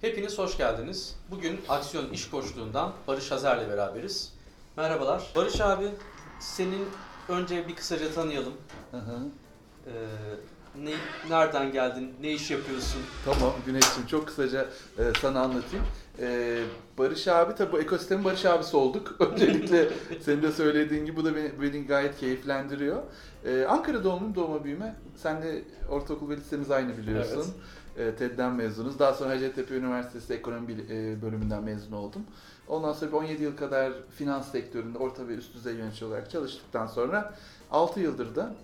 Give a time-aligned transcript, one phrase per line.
[0.00, 1.14] Hepiniz hoş geldiniz.
[1.30, 4.32] Bugün Aksiyon İş Koçluğu'ndan Barış Hazer'le beraberiz.
[4.76, 5.22] Merhabalar.
[5.36, 5.88] Barış abi,
[6.40, 6.84] senin
[7.28, 8.52] önce bir kısaca tanıyalım.
[8.90, 9.18] Hı hı.
[9.86, 9.90] Ee,
[10.84, 10.90] ne,
[11.30, 13.00] nereden geldin, ne iş yapıyorsun?
[13.24, 14.66] Tamam Güneş'cim çok kısaca
[14.98, 15.86] e, sana anlatayım.
[16.20, 16.58] E,
[16.98, 19.16] Barış abi tabi bu ekosistemin Barış abisi olduk.
[19.20, 19.88] Öncelikle
[20.20, 23.02] senin de söylediğin gibi bu da beni, beni gayet keyiflendiriyor.
[23.44, 24.96] E, Ankara doğumluyum doğma büyüme.
[25.16, 27.46] Sen de ortaokul ve lisemiz aynı biliyorsun.
[27.98, 28.98] E, TED'den mezunuz.
[28.98, 32.22] Daha sonra Hacettepe Üniversitesi Ekonomi e, bölümünden mezun oldum.
[32.68, 36.86] Ondan sonra bir 17 yıl kadar finans sektöründe orta ve üst düzey yönetici olarak çalıştıktan
[36.86, 37.34] sonra
[37.70, 38.54] 6 yıldır da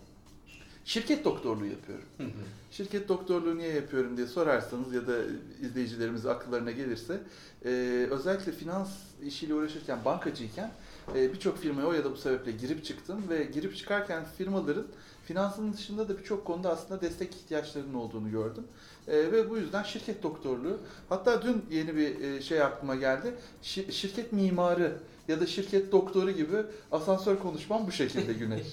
[0.85, 2.05] şirket doktorluğu yapıyorum.
[2.17, 2.29] Hı hı.
[2.71, 5.17] Şirket doktorluğu niye yapıyorum diye sorarsanız ya da
[5.61, 7.21] izleyicilerimiz akıllarına gelirse
[7.65, 7.71] e,
[8.11, 8.91] özellikle finans
[9.23, 10.71] işiyle uğraşırken bankacıyken
[11.15, 14.87] e, birçok firmaya o ya da bu sebeple girip çıktım ve girip çıkarken firmaların
[15.25, 18.65] finansın dışında da birçok konuda aslında destek ihtiyaçlarının olduğunu gördüm.
[19.09, 23.35] E, ve bu yüzden şirket doktorluğu hatta dün yeni bir e, şey aklıma geldi.
[23.63, 26.57] Şi- şirket mimarı ya da şirket doktoru gibi
[26.93, 28.67] asansör konuşmam bu şekilde Güneş.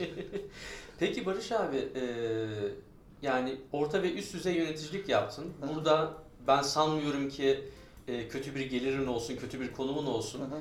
[0.99, 2.03] Peki Barış abi, e,
[3.21, 5.45] yani orta ve üst düzey yöneticilik yaptın.
[5.75, 6.13] Burada
[6.47, 7.63] ben sanmıyorum ki
[8.07, 10.39] e, kötü bir gelirin olsun, kötü bir konumun olsun.
[10.39, 10.59] Hı hı.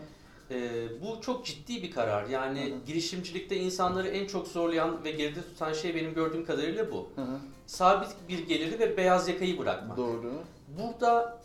[0.51, 2.27] Ee, bu çok ciddi bir karar.
[2.29, 2.79] Yani Hı hı.
[2.87, 7.09] girişimcilikte insanları en çok zorlayan ve geride tutan şey benim gördüğüm kadarıyla bu.
[7.15, 7.39] Hı hı.
[7.67, 9.97] Sabit bir geliri ve beyaz yakayı bırakmak.
[9.97, 10.33] Doğru.
[10.83, 11.41] Burada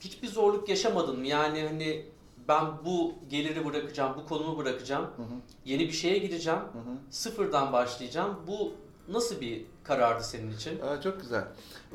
[0.00, 1.26] hiçbir zorluk yaşamadın mı?
[1.26, 2.06] Yani hani
[2.48, 5.34] ben bu geliri bırakacağım, bu konumu bırakacağım, Hı hı.
[5.64, 6.96] yeni bir şeye gireceğim, Hı hı.
[7.10, 8.36] sıfırdan başlayacağım.
[8.46, 8.72] Bu
[9.12, 10.80] nasıl bir karardı senin için?
[10.80, 11.44] Aa, çok güzel.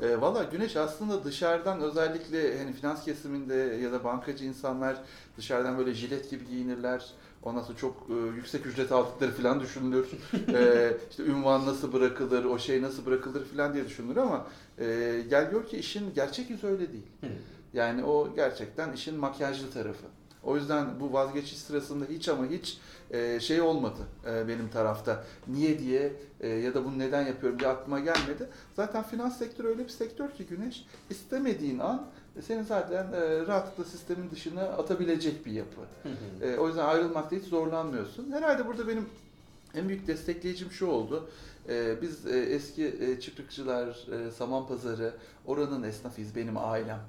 [0.02, 4.96] E, Valla Güneş aslında dışarıdan özellikle hani finans kesiminde ya da bankacı insanlar
[5.36, 7.06] dışarıdan böyle jilet gibi giyinirler.
[7.42, 10.06] Ondan sonra çok e, yüksek ücret aldıkları falan düşünülür.
[10.48, 14.46] e, işte ünvan nasıl bırakılır, o şey nasıl bırakılır falan diye düşünülür ama
[14.78, 14.84] e,
[15.30, 17.06] gel gör ki işin gerçek yüzü öyle değil.
[17.72, 20.06] Yani o gerçekten işin makyajlı tarafı.
[20.46, 22.78] O yüzden bu vazgeçiş sırasında hiç ama hiç
[23.10, 25.24] e, şey olmadı e, benim tarafta.
[25.48, 28.48] Niye diye e, ya da bunu neden yapıyorum diye aklıma gelmedi.
[28.76, 32.06] Zaten finans sektörü öyle bir sektör ki Güneş istemediğin an
[32.42, 35.80] seni zaten e, rahatlıkla sistemin dışına atabilecek bir yapı.
[36.02, 36.46] Hı hı.
[36.50, 38.32] E, o yüzden ayrılmakta hiç zorlanmıyorsun.
[38.32, 39.06] Herhalde burada benim
[39.74, 41.28] en büyük destekleyicim şu oldu.
[41.68, 45.12] E, biz e, eski e, çıkrıkçılar, e, saman pazarı,
[45.46, 47.00] oranın esnafıyız, benim ailem.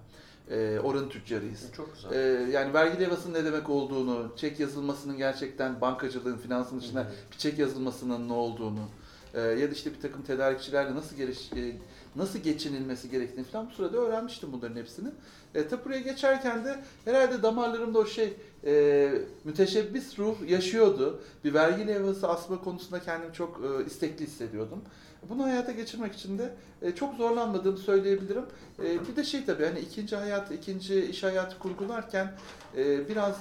[0.52, 1.66] E, oranın tüccarıyız.
[1.78, 2.12] Çok güzel.
[2.12, 7.12] Ee, yani vergi levhasının ne demek olduğunu, çek yazılmasının gerçekten bankacılığın, finansın dışında Hı hı.
[7.32, 8.90] bir çek yazılmasının ne olduğunu
[9.34, 11.78] e, ya da işte bir takım tedarikçilerle nasıl geliş, e,
[12.16, 15.10] nasıl geçinilmesi gerektiğini falan bu sırada öğrenmiştim bunların hepsini.
[15.56, 18.34] E, tabi buraya geçerken de herhalde damarlarımda o şey
[18.66, 19.12] e,
[19.44, 21.22] müteşebbis ruh yaşıyordu.
[21.44, 24.82] Bir vergi levhası asma konusunda kendimi çok e, istekli hissediyordum.
[25.30, 28.44] Bunu hayata geçirmek için de e, çok zorlanmadığımı söyleyebilirim.
[28.84, 32.34] E, bir de şey tabii hani ikinci hayat, ikinci iş hayatı kurgularken
[32.78, 33.36] e, biraz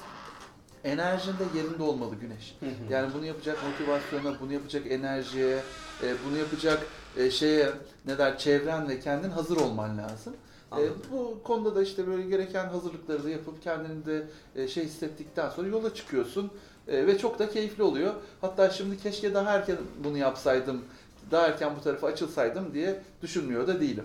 [0.84, 2.56] enerjinde yerinde olmalı güneş.
[2.60, 2.92] Hı hı.
[2.92, 5.56] Yani bunu yapacak motivasyona, bunu yapacak enerjiye,
[6.02, 7.70] e, bunu yapacak e, şeye
[8.06, 10.32] ne der çevren ve kendin hazır olman lazım.
[10.72, 11.02] E, Anladım.
[11.12, 14.26] bu konuda da işte böyle gereken hazırlıkları da yapıp kendini de
[14.56, 16.50] e, şey hissettikten sonra yola çıkıyorsun
[16.88, 18.14] E, ve çok da keyifli oluyor.
[18.40, 20.84] Hatta şimdi keşke daha erken bunu yapsaydım,
[21.30, 24.04] daha erken bu tarafa açılsaydım diye düşünmüyor da değilim.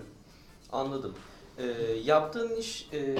[0.72, 1.14] Anladım.
[1.58, 1.64] Ee,
[2.04, 3.16] yaptığın iş e,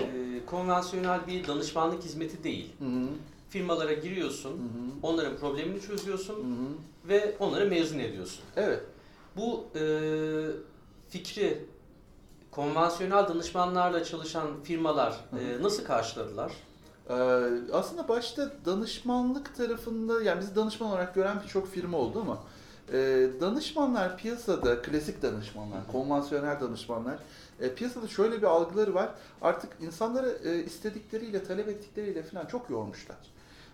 [0.46, 2.72] konvansiyonel bir danışmanlık hizmeti değil.
[2.78, 3.06] Hı hı.
[3.50, 4.58] Firmalara giriyorsun, Hı hı.
[5.02, 6.68] onların problemini çözüyorsun Hı hı.
[7.08, 8.40] ve onları mezun ediyorsun.
[8.56, 8.82] Evet.
[9.36, 9.82] Bu e,
[11.08, 11.64] fikri
[12.50, 15.40] konvansiyonel danışmanlarla çalışan firmalar Hı hı.
[15.40, 16.52] e, nasıl karşıladılar?
[17.10, 17.14] Ee,
[17.72, 22.38] aslında başta danışmanlık tarafında yani bizi danışman olarak gören birçok firma oldu ama
[22.92, 27.18] e, danışmanlar piyasada klasik danışmanlar, konvansiyonel danışmanlar
[27.60, 29.10] e, piyasada şöyle bir algıları var.
[29.42, 33.16] Artık insanları e, istedikleriyle, talep ettikleriyle falan çok yormuşlar.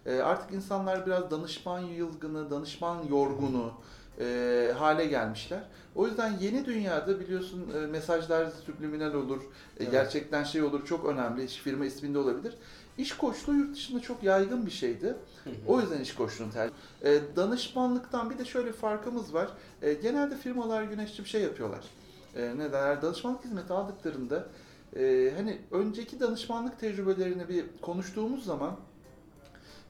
[0.07, 3.73] E, artık insanlar biraz danışman yılgını, danışman yorgunu
[4.21, 5.61] e, hale gelmişler.
[5.95, 9.47] O yüzden yeni dünyada biliyorsun e, mesajlar subliminal olur, e,
[9.81, 9.93] Evet.
[9.93, 12.55] gerçekten şey olur, çok önemli, firma isminde olabilir.
[12.99, 15.17] İş koçluğu yurt dışında çok yaygın bir şeydi.
[15.67, 19.49] O yüzden iş koçluğunu tercih e, Danışmanlıktan bir de şöyle bir farkımız var.
[19.83, 21.85] E, genelde firmalar güneşçi bir şey yapıyorlar.
[22.37, 23.03] E, ne derler?
[23.03, 24.47] Danışmanlık hizmeti aldıklarında
[24.97, 28.77] e, hani önceki danışmanlık tecrübelerini bir konuştuğumuz zaman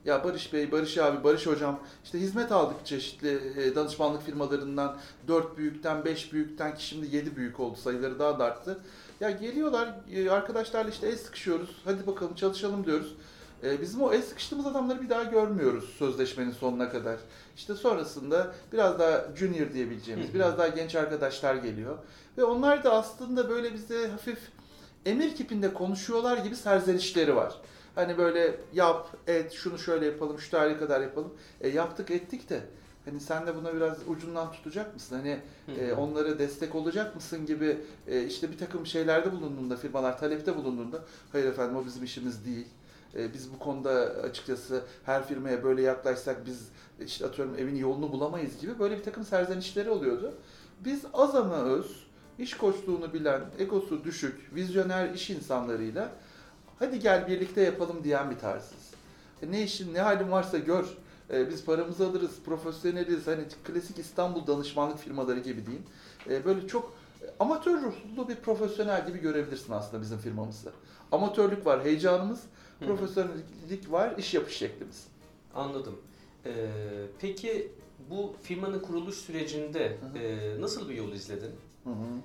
[0.05, 4.97] ya Barış Bey, Barış abi, Barış hocam işte hizmet aldık çeşitli e, danışmanlık firmalarından
[5.27, 8.79] 4 büyükten 5 büyükten ki şimdi 7 büyük oldu sayıları daha da arttı.
[9.19, 13.15] Ya geliyorlar e, arkadaşlarla işte el sıkışıyoruz hadi bakalım çalışalım diyoruz.
[13.63, 17.17] E, bizim o el sıkıştığımız adamları bir daha görmüyoruz sözleşmenin sonuna kadar.
[17.55, 21.97] İşte sonrasında biraz daha junior diyebileceğimiz, biraz daha genç arkadaşlar geliyor.
[22.37, 24.39] Ve onlar da aslında böyle bize hafif
[25.05, 27.55] emir kipinde konuşuyorlar gibi serzenişleri var.
[27.95, 31.33] Hani böyle yap, et, şunu şöyle yapalım, şu tarihe kadar yapalım.
[31.61, 32.61] E, yaptık ettik de
[33.09, 35.15] hani sen de buna biraz ucundan tutacak mısın?
[35.15, 35.39] Hani
[35.79, 37.77] e, onlara destek olacak mısın gibi
[38.07, 42.67] e, işte bir takım şeylerde bulunduğunda firmalar talepte bulunduğunda hayır efendim o bizim işimiz değil.
[43.15, 43.89] E, biz bu konuda
[44.23, 46.69] açıkçası her firmaya böyle yaklaşsak biz
[47.05, 50.33] işte atıyorum evin yolunu bulamayız gibi böyle bir takım serzenişleri oluyordu.
[50.85, 52.05] Biz az ama öz,
[52.39, 56.11] iş koçluğunu bilen, egosu düşük, vizyoner iş insanlarıyla
[56.79, 58.93] hadi gel birlikte yapalım diyen bir tarzız.
[59.41, 60.85] E, ne işin ne halin varsa gör.
[61.33, 63.27] E, biz paramızı alırız, profesyoneliz.
[63.27, 65.85] Hani klasik İstanbul danışmanlık firmaları gibi diyeyim.
[66.29, 66.93] E, böyle çok
[67.39, 70.71] amatör ruhlu bir profesyonel gibi görebilirsin aslında bizim firmamızda.
[71.11, 72.39] Amatörlük var, heyecanımız,
[72.79, 75.07] Hı profesyonellik var, iş yapış şeklimiz.
[75.55, 75.95] Anladım.
[76.45, 76.51] Ee,
[77.19, 77.71] peki
[78.09, 80.23] bu firmanın kuruluş sürecinde Hı hı.
[80.23, 81.51] e, nasıl bir yol izledin?
[81.83, 82.21] Hı hı.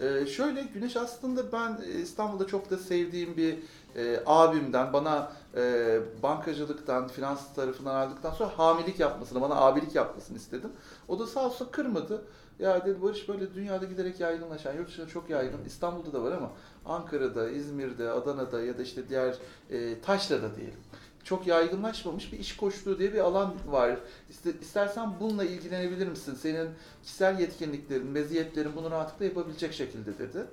[0.00, 3.56] Ee, şöyle Güneş aslında ben e, İstanbul'da çok da sevdiğim bir
[3.96, 10.70] e, abimden bana e, bankacılıktan, finans tarafından aldıktan sonra hamilik yapmasını, bana abilik yapmasını istedim.
[11.08, 12.22] O da sağ olsun kırmadı.
[12.58, 16.50] Ya dedi Barış böyle dünyada giderek yaygınlaşan, yurt dışında çok yaygın, İstanbul'da da var ama
[16.86, 19.34] Ankara'da, İzmir'de, Adana'da ya da işte diğer
[19.70, 20.78] e, Taşra'da diyelim.
[21.24, 23.96] Çok yaygınlaşmamış bir iş koçluğu diye bir alan var.
[24.30, 26.34] İste- İstersen bununla ilgilenebilir misin?
[26.34, 26.68] Senin
[27.02, 30.46] kişisel yetkinliklerin, meziyetlerin bunu rahatlıkla yapabilecek şekilde dedi.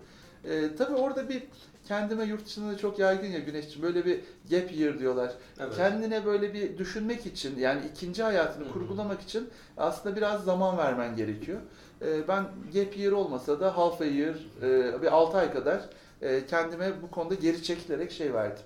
[0.49, 1.43] Ee, tabii orada bir
[1.87, 5.31] kendime yurt dışında da çok yaygın ya Güneşciğim böyle bir gap year diyorlar.
[5.59, 5.75] Evet.
[5.75, 8.73] Kendine böyle bir düşünmek için yani ikinci hayatını Hı hı.
[8.73, 11.59] kurgulamak için aslında biraz zaman vermen gerekiyor.
[12.01, 15.81] Ee, ben gap year olmasa da half a year e, bir 6 ay kadar
[16.21, 18.63] e, kendime bu konuda geri çekilerek şey verdim.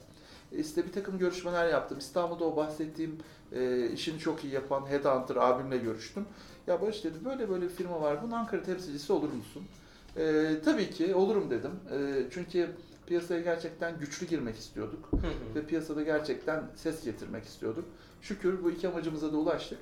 [0.52, 1.98] İşte bir takım görüşmeler yaptım.
[2.00, 3.18] İstanbul'da o bahsettiğim
[3.52, 6.26] e, işini çok iyi yapan Headhunter abimle görüştüm.
[6.68, 8.24] Ya Barış dedi böyle böyle bir firma var.
[8.24, 9.64] Bunun Ankara temsilcisi olur musun?
[10.18, 11.72] E, tabii ki olurum dedim.
[11.92, 12.70] E, çünkü
[13.08, 15.10] piyasaya gerçekten güçlü girmek istiyorduk.
[15.12, 15.56] Hı hı.
[15.56, 17.86] Ve piyasada gerçekten ses getirmek istiyorduk.
[18.22, 19.80] Şükür bu iki amacımıza da ulaştık.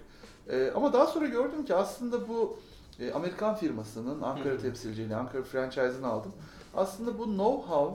[0.49, 2.59] E, ama daha sonra gördüm ki aslında bu
[2.99, 6.31] e, Amerikan firmasının Ankara Hı temsilciliğini, Ankara franchise'ını aldım.
[6.75, 7.93] Aslında bu know-how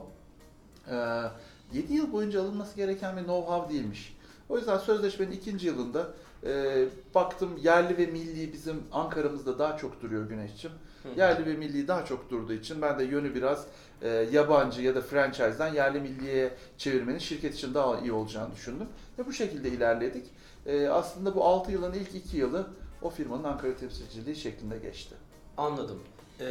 [1.73, 4.17] e, 7 yıl boyunca alınması gereken bir know-how değilmiş.
[4.49, 6.85] O yüzden sözleşmenin ikinci yılında e,
[7.15, 10.77] baktım yerli ve milli bizim Ankara'mızda daha çok duruyor Güneş'ciğim.
[11.05, 11.19] Hı hı.
[11.19, 13.67] Yerli ve milli daha çok durduğu için ben de yönü biraz
[14.01, 18.87] e, yabancı ya da franchise'dan yerli milliye çevirmenin şirket için daha iyi olacağını düşündüm.
[19.19, 20.25] Ve bu şekilde ilerledik.
[20.65, 22.67] E, aslında bu 6 yılın ilk 2 yılı
[23.01, 25.15] o firmanın Ankara temsilciliği şeklinde geçti.
[25.57, 25.99] Anladım.
[26.39, 26.45] Ee,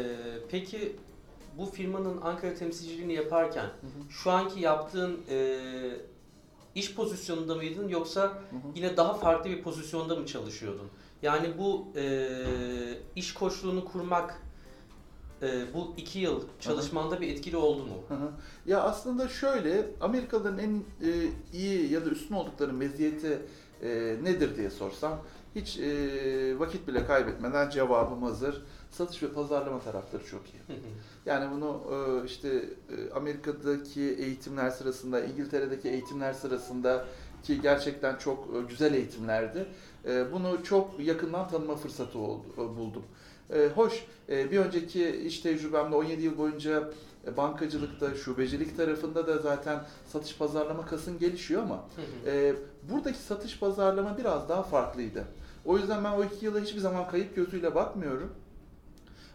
[0.50, 0.96] peki
[1.58, 3.66] bu firmanın Ankara temsilciliğini yaparken
[4.10, 5.58] şu anki yaptığın e,
[6.74, 8.38] iş pozisyonunda mıydın yoksa Hı hı.
[8.74, 10.88] yine daha farklı bir pozisyonda mı çalışıyordun?
[11.24, 12.28] Yani bu e,
[13.16, 14.42] iş koçluğunu kurmak
[15.42, 17.94] e, bu iki yıl çalışmanda bir etkili oldu mu?
[18.08, 18.30] Hı.
[18.66, 20.74] Ya aslında şöyle, Amerikalıların en
[21.08, 21.10] e,
[21.52, 23.38] iyi ya da üstün oldukları meziyeti
[23.82, 25.20] e, nedir diye sorsam
[25.54, 28.62] hiç e, vakit bile kaybetmeden cevabım hazır.
[28.90, 30.78] Satış ve pazarlama tarafları çok iyi.
[31.26, 37.04] Yani bunu e, işte e, Amerika'daki eğitimler sırasında, İngiltere'deki eeytimler sırasında
[37.42, 39.66] ki gerçekten çok e, güzel eğitimlerdi.
[40.06, 43.02] E, Bunu çok yakından tanıma fırsatı oldu, e, buldum.
[43.50, 46.90] E, Hoş, e, bir önceki iş tecrübemde 17 yıl boyunca
[47.36, 52.30] bankacılıkta, şubecilik tarafında da zaten satış pazarlama kasın gelişiyor ama Hı hı.
[52.30, 52.54] e,
[52.90, 55.24] buradaki satış pazarlama biraz daha farklıydı.
[55.64, 58.32] O yüzden ben o iki yıla hiçbir zaman kayıp gözüyle bakmıyorum.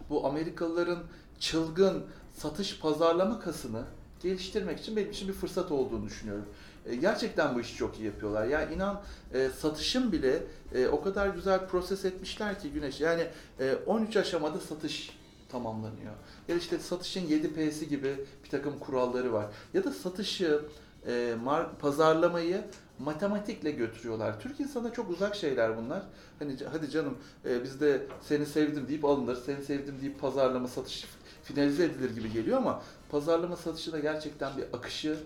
[0.10, 1.00] Bu Amerikalıların
[1.40, 2.04] çılgın
[2.38, 3.84] satış pazarlama kasını
[4.24, 6.46] geliştirmek için benim için bir fırsat olduğunu düşünüyorum.
[6.86, 8.46] E, gerçekten bu işi çok iyi yapıyorlar.
[8.48, 9.02] Ya inan
[9.34, 10.44] e, satışın bile
[10.76, 13.02] e, o kadar güzel proses etmişler ki Güneş.
[13.02, 13.28] Yani
[13.60, 15.20] e, 13 aşamada satış
[15.50, 16.14] tamamlanıyor.
[16.48, 19.46] Ya işte satışın 7P'si gibi bir takım kuralları var.
[19.74, 20.62] Ya da satışı,
[21.08, 22.64] e, mar- pazarlamayı
[23.00, 24.40] matematikle götürüyorlar.
[24.40, 26.04] Türk insana çok uzak şeyler bunlar.
[26.40, 31.06] Hani hadi canım e, biz de seni sevdim deyip alınır, seni sevdim deyip pazarlama satış
[31.44, 32.82] finalize edilir gibi geliyor ama
[33.12, 35.18] pazarlama satışı da gerçekten bir akışı,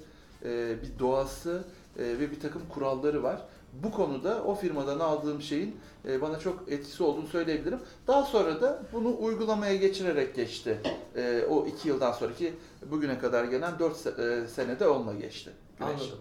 [0.45, 1.63] e, bir doğası
[2.00, 3.41] e, ve bir takım kuralları var.
[3.83, 5.75] Bu konuda o firmadan aldığım şeyin
[6.07, 7.79] e, bana çok etkisi olduğunu söyleyebilirim.
[8.07, 10.77] Daha sonra da bunu uygulamaya geçirerek geçti.
[11.15, 12.53] E, o iki yıldan sonraki
[12.91, 15.50] bugüne kadar gelen dört se- e, senede onunla geçti.
[15.79, 15.91] Güneş.
[15.91, 16.17] Anladım.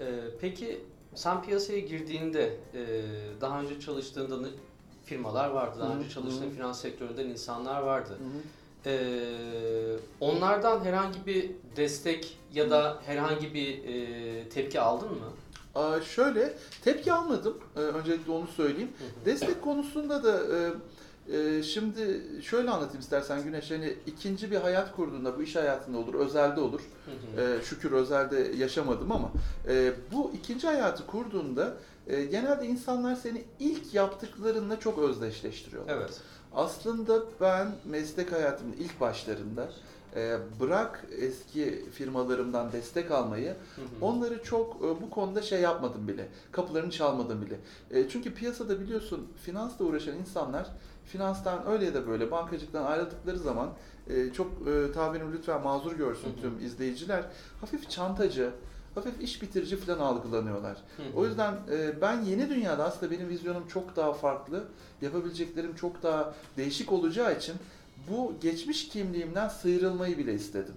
[0.00, 0.04] Ee,
[0.40, 0.80] peki
[1.14, 3.02] sen piyasaya girdiğinde e,
[3.40, 4.48] daha önce çalıştığın danı-
[5.04, 8.10] firmalar vardı, daha önce çalıştığın finans sektöründen insanlar vardı.
[8.10, 8.42] Hı hı.
[8.86, 9.20] Ee,
[10.20, 15.32] onlardan herhangi bir destek ya da herhangi bir e, tepki aldın mı?
[15.74, 17.58] Aa, şöyle tepki almadım.
[17.76, 18.92] Ee, öncelikle onu söyleyeyim.
[19.24, 20.70] Destek konusunda da e,
[21.32, 23.70] Ee, şimdi şöyle anlatayım istersen Güneş.
[23.70, 26.80] Hani ikinci bir hayat kurduğunda bu iş hayatında olur, özelde olur.
[27.38, 29.30] Ee, şükür özelde yaşamadım ama
[29.68, 31.76] e, bu ikinci hayatı kurduğunda
[32.06, 35.96] e, genelde insanlar seni ilk yaptıklarınla çok özdeşleştiriyorlar.
[35.96, 36.20] Evet.
[36.54, 39.68] Aslında ben meslek hayatımın ilk başlarında
[40.16, 43.86] e, bırak eski firmalarımdan destek almayı, Hı hı.
[44.00, 47.58] onları çok e, bu konuda şey yapmadım bile, kapılarını çalmadım bile.
[47.90, 50.66] E, çünkü piyasada biliyorsun finansla uğraşan insanlar
[51.06, 53.70] finanstan öyle ya da böyle bankacılıktan ayrıldıkları zaman
[54.10, 56.40] e, çok e, tabirimi lütfen mazur görsün Hı hı.
[56.40, 57.24] tüm izleyiciler,
[57.60, 58.50] hafif çantacı,
[58.94, 60.76] hafif iş bitirici falan algılanıyorlar.
[60.96, 61.06] Hı hı.
[61.16, 64.64] O yüzden e, ben yeni dünyada aslında benim vizyonum çok daha farklı,
[65.02, 67.54] yapabileceklerim çok daha değişik olacağı için
[68.10, 70.74] bu geçmiş kimliğimden sıyrılmayı bile istedim.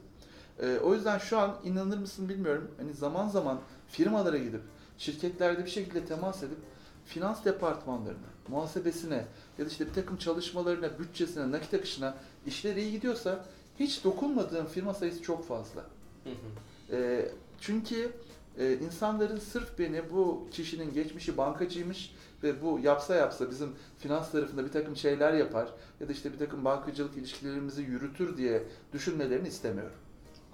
[0.61, 2.71] E, o yüzden şu an inanır mısın bilmiyorum.
[2.77, 4.61] Hani zaman zaman firmalara gidip
[4.97, 6.57] şirketlerde bir şekilde temas edip
[7.05, 9.25] finans departmanlarına, muhasebesine
[9.57, 13.45] ya da işte bir takım çalışmalarına, bütçesine, nakit akışına işler iyi gidiyorsa
[13.79, 15.81] hiç dokunmadığım firma sayısı çok fazla.
[16.23, 16.95] Hı hı.
[16.95, 18.11] E, çünkü
[18.57, 24.65] e, insanların sırf beni bu kişinin geçmişi bankacıymış ve bu yapsa yapsa bizim finans tarafında
[24.65, 29.97] bir takım şeyler yapar ya da işte bir takım bankacılık ilişkilerimizi yürütür diye düşünmelerini istemiyorum.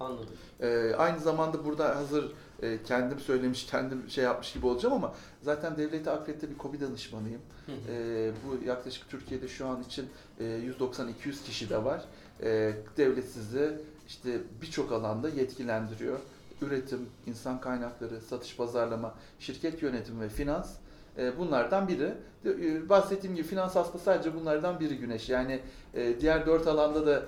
[0.00, 0.34] Anladım.
[0.60, 2.32] E, aynı zamanda burada hazır
[2.62, 7.40] e, kendim söylemiş, kendim şey yapmış gibi olacağım ama zaten devlete akredite bir KOBİ danışmanıyım.
[7.66, 7.76] Hı hı.
[7.92, 10.08] E, bu yaklaşık Türkiye'de şu an için
[10.40, 10.44] e,
[10.80, 12.04] 190-200 kişi de var.
[12.42, 16.18] E, devlet sizi işte birçok alanda yetkilendiriyor.
[16.62, 20.76] Üretim, insan kaynakları, satış pazarlama, şirket yönetimi ve finans
[21.18, 22.14] e, bunlardan biri.
[22.46, 25.28] E, Bahsettiğim gibi finans aslında sadece bunlardan biri Güneş.
[25.28, 25.60] Yani
[25.94, 27.22] e, diğer dört alanda da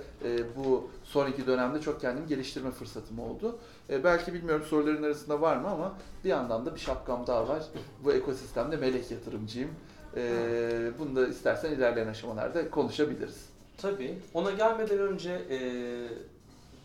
[0.57, 3.59] bu son iki dönemde çok kendimi geliştirme fırsatım oldu.
[4.05, 7.63] Belki bilmiyorum soruların arasında var mı ama bir yandan da bir şapkam daha var.
[8.05, 9.71] Bu ekosistemde melek yatırımcıyım.
[10.17, 13.47] E, bunu da istersen ilerleyen aşamalarda konuşabiliriz.
[13.79, 14.19] Tabii.
[14.35, 15.43] Ona gelmeden önce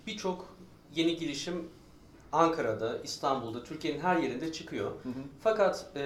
[0.07, 0.55] birçok
[0.95, 1.55] yeni girişim
[2.31, 4.91] Ankara'da, İstanbul'da, Türkiye'nin her yerinde çıkıyor.
[5.03, 5.13] Hı hı.
[5.43, 6.01] Fakat e,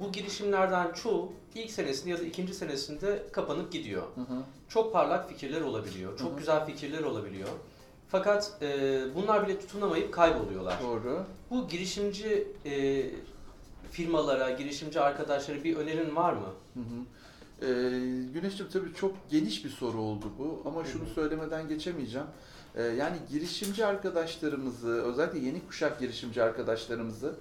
[0.00, 4.02] bu girişimlerden çoğu ilk senesinde ya da ikinci senesinde kapanıp gidiyor.
[4.02, 4.42] Hı hı.
[4.68, 6.38] Çok parlak fikirler olabiliyor, çok Hı hı.
[6.38, 7.48] güzel fikirler olabiliyor.
[8.08, 10.82] Fakat e, bunlar bile tutunamayıp kayboluyorlar.
[10.82, 11.24] Doğru.
[11.50, 13.04] Bu girişimci e,
[13.90, 16.48] firmalara, girişimci arkadaşlara bir önerin var mı?
[16.74, 17.04] Hı hı.
[17.62, 17.66] Ee,
[18.32, 21.10] Güneş'ciğim tabii çok geniş bir soru oldu bu ama şunu Hı hı.
[21.14, 22.26] söylemeden geçemeyeceğim.
[22.76, 27.34] Ee, yani girişimci arkadaşlarımızı, özellikle yeni kuşak girişimci arkadaşlarımızı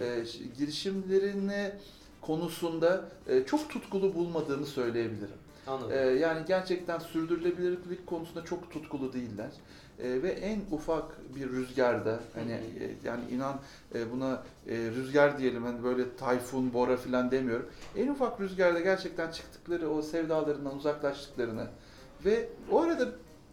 [0.00, 0.24] e,
[0.58, 1.72] girişimlerini
[2.20, 5.42] konusunda e, çok tutkulu bulmadığımı söyleyebilirim.
[5.66, 5.92] Anladım.
[5.92, 9.50] Ee, yani gerçekten sürdürülebilirlik konusunda çok tutkulu değiller.
[9.98, 13.60] Ee, ve en ufak bir rüzgarda hani e, yani inan
[13.94, 17.66] e, buna e, rüzgar diyelim hani böyle tayfun, bora falan demiyorum.
[17.96, 21.66] En ufak rüzgarda gerçekten çıktıkları o sevdalarından uzaklaştıklarını
[22.24, 23.08] ve o arada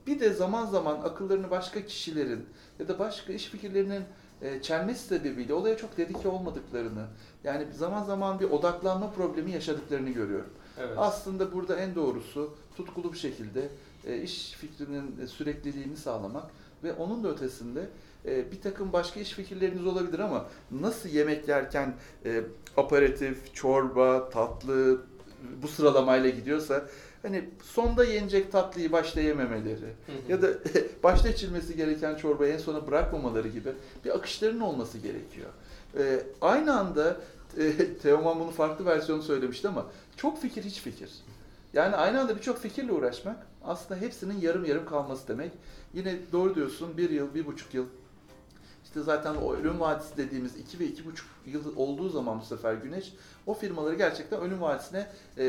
[0.10, 2.46] bir de zaman zaman akıllarını başka kişilerin
[2.80, 4.04] ya da başka iş fikirlerinin
[4.42, 7.06] e, çelmesi sebebiyle olaya çok dedike olmadıklarını
[7.44, 10.50] yani zaman zaman bir odaklanma problemi yaşadıklarını görüyorum.
[10.80, 10.98] evet.
[10.98, 13.70] Aslında burada en doğrusu tutkulu bir şekilde
[14.06, 16.46] e, iş fikrinin e, sürekliliğini sağlamak
[16.84, 17.90] ve onun da ötesinde
[18.26, 21.96] bir takım başka iş fikirleriniz olabilir ama nasıl yemek yerken
[22.78, 25.02] aperatif, çorba, tatlı
[25.64, 26.86] bu sıralamayla gidiyorsa
[27.22, 30.32] hani sonda yenecek tatlıyı başta yememeleri Hı hı.
[30.32, 30.48] ya da
[31.04, 33.70] başta içilmesi gereken çorbayı en sona bırakmamaları gibi
[34.06, 35.50] bir akışlarının olması gerekiyor.
[35.98, 37.18] E, aynı anda
[37.58, 39.86] e, Teoman bunu farklı versiyonu söylemişti ama
[40.18, 41.10] çok fikir hiç fikir.
[41.74, 45.52] Yani aynı anda birçok fikirle uğraşmak aslında hepsinin yarım yarım kalması demek.
[45.94, 47.86] Yine doğru diyorsun bir yıl, bir buçuk yıl.
[48.84, 52.74] İşte zaten o ölüm vadisi dediğimiz iki ve iki buçuk yıl olduğu zaman bu sefer
[52.74, 53.14] güneş
[53.48, 55.08] o firmaları gerçekten ölüm vadisine
[55.38, 55.46] e,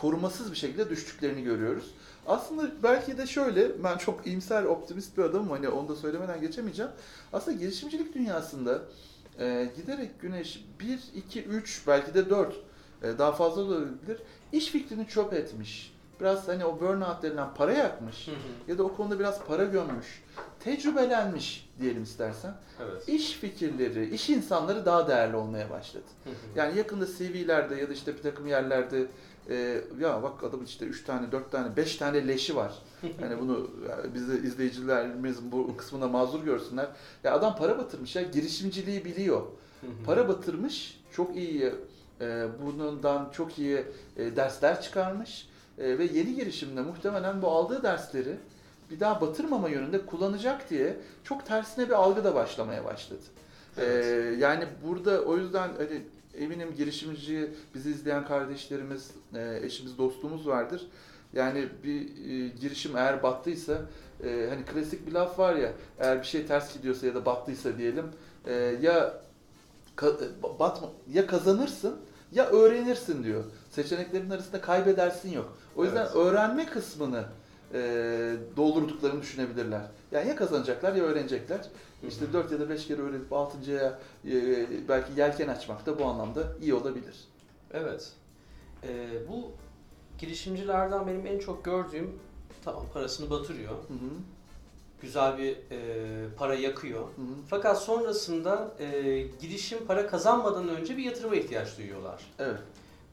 [0.00, 1.94] korumasız bir şekilde düştüklerini görüyoruz.
[2.26, 6.90] Aslında belki de şöyle, ben çok iyimser, optimist bir adamım hani onu da söylemeden geçemeyeceğim.
[7.32, 8.82] Aslında girişimcilik dünyasında
[9.38, 12.54] e, giderek güneş 1, 2, 3 belki de 4
[13.02, 14.18] e, daha fazla da olabilir.
[14.52, 15.96] İş fikrini çöp etmiş.
[16.20, 18.70] Biraz hani o burnout denilen para yakmış Hı hı.
[18.70, 20.24] ya da o konuda biraz para gömmüş.
[20.60, 22.54] Tecrübelenmiş diyelim istersen.
[22.82, 23.08] Evet.
[23.08, 26.04] İş fikirleri, iş insanları daha değerli olmaya başladı.
[26.24, 26.34] Hı hı.
[26.54, 29.06] Yani yakında CV'lerde ya da işte bir takım yerlerde
[29.50, 32.74] e, ya bak adamın işte 3 tane, 4 tane, 5 tane leşi var.
[33.22, 36.86] Yani bunu yani bizi izleyicilerimizin bu kısmında mazur görsünler.
[37.24, 39.42] Ya adam para batırmış ya girişimciliği biliyor.
[40.06, 41.74] Para batırmış, çok iyi
[42.20, 43.84] e, bundan çok iyi
[44.16, 45.48] e, dersler çıkarmış
[45.78, 48.36] E, ve yeni girişimde muhtemelen bu aldığı dersleri
[48.90, 53.22] bir daha batırmama yönünde kullanacak diye çok tersine bir algı da başlamaya başladı.
[53.78, 54.38] Evet.
[54.38, 56.02] yani burada o yüzden hani
[56.38, 60.86] eminim girişimci bizi izleyen kardeşlerimiz, e, eşimiz, dostumuz vardır.
[61.32, 63.80] Yani bir e, girişim eğer battıysa,
[64.24, 67.78] e, hani klasik bir laf var ya, eğer bir şey ters gidiyorsa ya da battıysa
[67.78, 68.06] diyelim,
[68.46, 68.52] e,
[68.82, 69.20] ya
[69.96, 70.28] ka-
[70.58, 71.96] batma, ya kazanırsın
[72.32, 73.44] ya öğrenirsin diyor.
[73.70, 75.56] Seçeneklerin arasında kaybedersin yok.
[75.76, 76.16] O yüzden Evet.
[76.16, 77.24] öğrenme kısmını
[77.74, 77.78] e,
[78.56, 79.82] doldurduklarını düşünebilirler.
[80.12, 81.60] Yani ya kazanacaklar ya öğrenecekler.
[82.08, 82.32] İşte Hı hı.
[82.32, 86.74] 4 ya da 5 kere öğrenip 6.ya e, belki yelken açmak da bu anlamda iyi
[86.74, 87.16] olabilir.
[87.72, 88.12] Evet.
[88.82, 89.52] Ee, bu
[90.18, 92.18] girişimcilerden benim en çok gördüğüm
[92.64, 93.70] tamam parasını batırıyor.
[93.70, 94.10] Hı hı,
[95.02, 95.78] Güzel bir e,
[96.36, 97.00] para yakıyor.
[97.00, 97.34] hı hı.
[97.50, 102.22] Fakat sonrasında e, girişim para kazanmadan önce bir yatırıma ihtiyaç duyuyorlar.
[102.38, 102.58] Evet.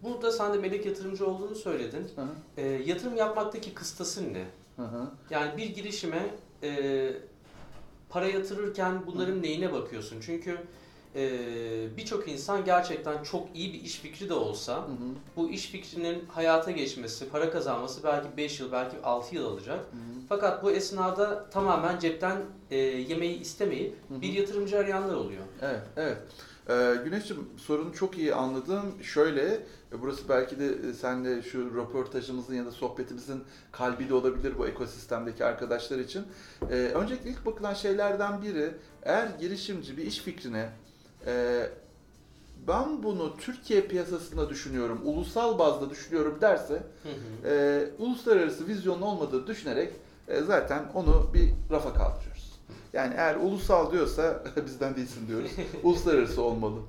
[0.04, 2.08] Burada sen de melek yatırımcı olduğunu söyledin.
[2.16, 4.46] Hı hı, E, yatırım yapmaktaki kıstasın ne?
[4.76, 5.08] hı hı.
[5.30, 7.10] Yani bir girişime e,
[8.10, 10.18] para yatırırken bunların neyine bakıyorsun?
[10.26, 10.58] Çünkü
[11.16, 11.30] e,
[11.98, 14.96] birçok insan gerçekten çok iyi bir iş fikri de olsa Hı hı,
[15.36, 19.80] bu iş fikrinin hayata geçmesi, para kazanması belki 5 yıl, belki 6 yıl alacak.
[19.80, 20.14] hı hı.
[20.30, 22.42] Fakat bu esnada tamamen cepten
[22.72, 24.22] e, yemeği istemeyip Hı hı.
[24.22, 25.44] bir yatırımcı arayanlar oluyor.
[25.62, 26.18] Evet, evet.
[26.70, 28.82] Ee, Güneş'cim sorunu çok iyi anladım.
[29.02, 29.54] Şöyle,
[29.92, 34.68] e, burası belki de e, senle şu röportajımızın ya da sohbetimizin kalbi de olabilir bu
[34.68, 36.24] ekosistemdeki arkadaşlar için.
[36.70, 40.70] Ee, öncelikle ilk bakılan şeylerden biri, eğer girişimci bir iş fikrine
[41.26, 41.64] e,
[42.68, 47.50] ben bunu Türkiye piyasasında düşünüyorum, ulusal bazda düşünüyorum derse, Hı hı.
[47.50, 49.94] e, uluslararası vizyonun olmadığını düşünerek
[50.28, 52.33] e, zaten onu bir rafa kaldırıyoruz.
[52.94, 55.52] Yani eğer ulusal diyorsa bizden değilsin diyoruz.
[55.84, 56.80] Uluslararası olmalı.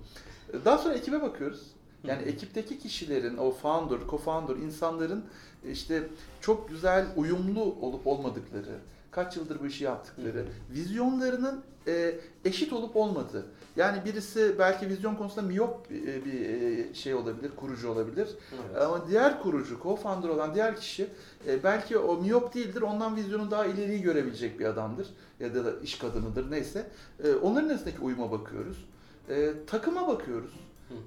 [0.65, 1.63] Daha sonra ekibe bakıyoruz.
[2.05, 5.25] Yani ekipteki kişilerin, o founder, co-founder, insanların
[5.71, 6.09] işte
[6.41, 8.79] çok güzel uyumlu olup olmadıkları,
[9.15, 13.47] kaç yıldır bu işi yaptıkları, vizyonlarının e, eşit olup olmadığı.
[13.77, 18.29] Yani birisi belki vizyon konusunda miyop e, bir e, şey olabilir, kurucu olabilir.
[18.53, 18.83] Evet.
[18.83, 21.07] Ama diğer kurucu, co-founder olan diğer kişi
[21.47, 25.07] e, belki o miyop değildir, ondan vizyonu daha ileriyi görebilecek bir adamdır
[25.41, 26.87] ya da iş kadınıdır neyse.
[27.25, 28.85] E, onların arasındaki uyuma bakıyoruz.
[29.29, 30.51] E, takıma bakıyoruz.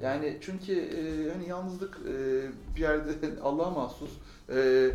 [0.01, 2.15] Yani çünkü e, hani yalnızlık e,
[2.75, 3.11] bir yerde
[3.43, 4.11] Allah'a mahsus.
[4.49, 4.89] E,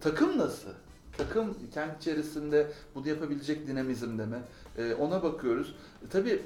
[0.00, 0.70] takım nasıl?
[1.16, 4.38] Takım kendi içerisinde bunu yapabilecek dinamizmde mi?
[4.78, 5.74] E, ona bakıyoruz.
[6.06, 6.42] E, tabii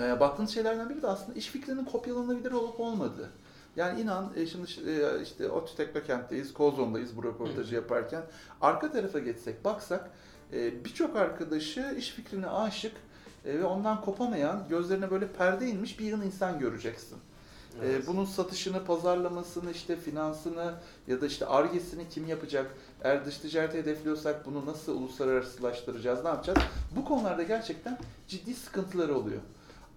[0.00, 3.30] e, baktığınız şeylerden biri de aslında iş fikrinin kopyalanabilir olup olmadığı.
[3.76, 8.22] Yani inan e, şimdi e, işte ODTÜ Teknokent'teyiz, Kozon'dayız bu röportajı yaparken.
[8.60, 10.10] Arka tarafa geçsek, baksak
[10.52, 12.92] e, birçok arkadaşı iş fikrine aşık
[13.44, 17.18] e, ve ondan kopamayan, gözlerine böyle perde inmiş bir yığın insan göreceksin.
[17.82, 18.04] E, Evet.
[18.06, 20.74] bunun satışını, pazarlamasını, işte finansını
[21.06, 22.70] ya da işte argesini kim yapacak?
[23.02, 26.58] Eğer dış ticareti hedefliyorsak bunu nasıl uluslararasılaştıracağız, ne yapacağız?
[26.96, 29.40] Bu konularda gerçekten ciddi sıkıntıları oluyor.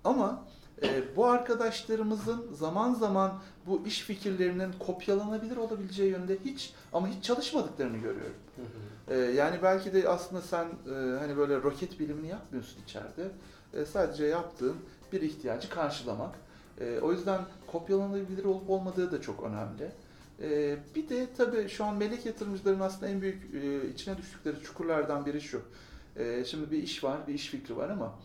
[0.04, 0.44] Ama
[0.84, 3.34] e, bu arkadaşlarımızın zaman zaman
[3.68, 8.36] bu iş fikirlerinin kopyalanabilir olabileceği yönde hiç ama hiç çalışmadıklarını görüyorum.
[9.08, 13.32] E, yani belki de aslında sen e, hani böyle roket bilimini yapmıyorsun içeride.
[13.74, 14.76] E, sadece yaptığın
[15.14, 16.36] bir ihtiyacı karşılamak.
[16.82, 19.92] E, o yüzden kopyalanabilir olup olmadığı da çok önemli.
[20.42, 25.26] E, bir de tabii şu an melek yatırımcıların aslında en büyük e, içine düştükleri çukurlardan
[25.26, 25.62] biri şu.
[26.16, 28.16] E, şimdi bir iş var, bir iş fikri var ama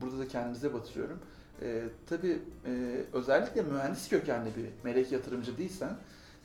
[0.00, 1.18] burada da kendimize batırıyorum.
[1.62, 5.96] E, tabii e, özellikle mühendis kökenli bir melek yatırımcı değilsen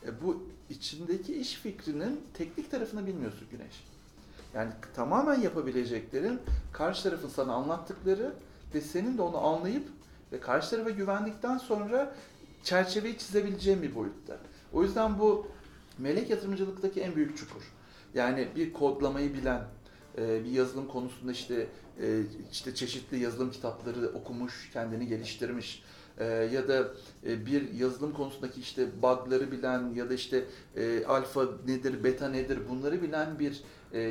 [0.06, 3.84] e, bu içindeki iş fikrinin teknik tarafını bilmiyorsun Güneş.
[4.54, 6.40] Yani tamamen yapabileceklerin
[6.74, 8.34] karşı tarafın sana anlattıkları
[8.74, 9.88] ve senin de onu anlayıp
[10.34, 12.16] ve karşı tarafa güvendikten sonra
[12.64, 14.38] çerçeveyi çizebileceğin bir boyutta.
[14.74, 15.48] O yüzden bu
[15.98, 17.62] melek yatırımcılıktaki en büyük çukur.
[18.14, 19.62] Yani bir kodlamayı bilen,
[20.18, 21.68] e, bir yazılım konusunda işte
[22.02, 25.84] e, işte çeşitli yazılım kitapları okumuş, kendini geliştirmiş
[26.18, 26.88] e, ya da
[27.24, 30.46] bir yazılım konusundaki işte bug'ları bilen ya da işte
[31.08, 33.64] alfa nedir, beta nedir bunları bilen bir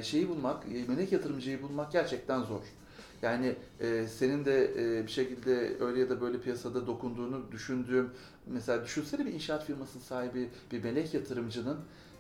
[0.03, 2.63] şeyi bulmak, melek yatırımcıyı bulmak gerçekten zor.
[3.23, 8.11] Yani e, senin de e, bir şekilde öyle ya da böyle piyasada dokunduğunu düşündüğüm,
[8.47, 11.79] mesela düşünsene bir inşaat firmasının sahibi bir melek yatırımcının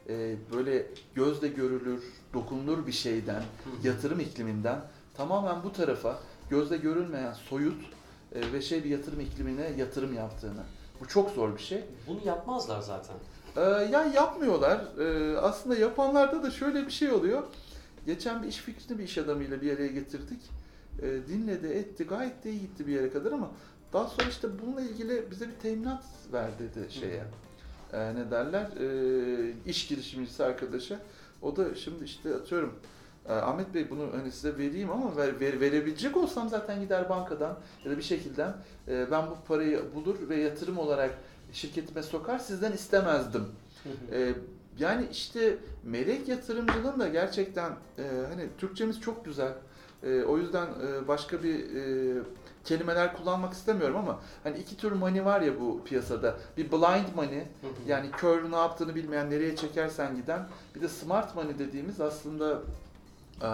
[0.09, 2.03] e, böyle gözle görülür,
[2.35, 3.43] dokunulur bir şeyden,
[3.83, 4.81] yatırım ikliminden
[5.15, 6.19] tamamen bu tarafa
[6.51, 7.85] gözle görülmeyen soyut
[8.35, 10.63] e, ve şey bir yatırım iklimine yatırım yaptığını.
[11.01, 11.85] Bu çok zor bir şey.
[12.07, 13.17] Bunu yapmazlar zaten.
[13.57, 13.61] Ee,
[13.93, 14.81] yani yapmıyorlar.
[14.99, 17.43] Ee, aslında yapanlarda da şöyle bir şey oluyor.
[18.07, 20.41] Geçen bir iş fikrini bir iş adamıyla bir araya getirdik.
[21.03, 23.51] Ee, dinledi, etti, gayet de iyi gitti bir yere kadar ama
[23.93, 27.23] daha sonra işte bununla ilgili bize bir teminat ver dedi şeye.
[27.93, 28.67] Ee, ne derler?
[28.81, 30.99] Ee, iş girişimcisi arkadaşa.
[31.43, 32.75] O da şimdi işte atıyorum
[33.29, 37.59] E, Ahmet Bey bunu hani size vereyim ama ver, ver- verebilecek olsam zaten gider bankadan
[37.85, 38.47] ya da bir şekilde
[38.89, 41.15] e, ben bu parayı bulur ve yatırım olarak
[41.53, 43.45] şirketime sokar sizden istemezdim.
[44.13, 44.33] E,
[44.79, 49.53] yani işte melek yatırımcının da gerçekten e, hani Türkçemiz çok güzel.
[50.03, 52.23] E, o yüzden e, başka bir e,
[52.65, 56.37] kelimeler kullanmak istemiyorum ama hani iki tür money var ya bu piyasada.
[56.57, 57.45] Bir blind money
[57.87, 60.49] yani kör ne yaptığını bilmeyen nereye çekersen giden.
[60.75, 62.63] Bir de smart money dediğimiz aslında
[63.43, 63.51] e,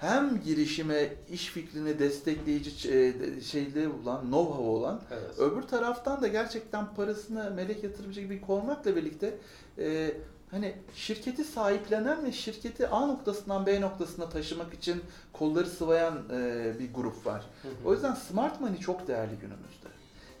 [0.00, 5.38] hem girişime, iş fikrini destekleyici e, şeyleri olan, know-how olan evet.
[5.38, 9.38] Öbür taraftan da gerçekten parasını melek yatırımcı gibi koymakla birlikte
[9.78, 10.14] e,
[10.50, 16.94] hani şirketi sahiplenen ve şirketi A noktasından B noktasına taşımak için kolları sıvayan e, bir
[16.94, 17.44] grup var.
[17.62, 17.72] Hı hı.
[17.84, 19.88] O yüzden smart money çok değerli günümüzde.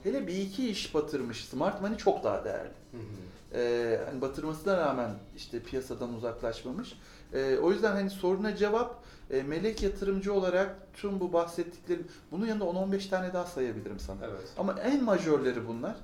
[0.02, 2.72] Hele bir iki iş batırmış smart money çok daha değerli.
[2.90, 3.58] Hı hı.
[3.60, 6.98] E, hani batırmasına rağmen işte piyasadan uzaklaşmamış.
[7.34, 12.64] E, o yüzden hani soruna cevap e, melek yatırımcı olarak tüm bu bahsettiklerim bunun yanında
[12.64, 14.18] 10-15 tane daha sayabilirim sana.
[14.24, 14.48] Evet.
[14.58, 15.96] Ama en majörleri bunlar.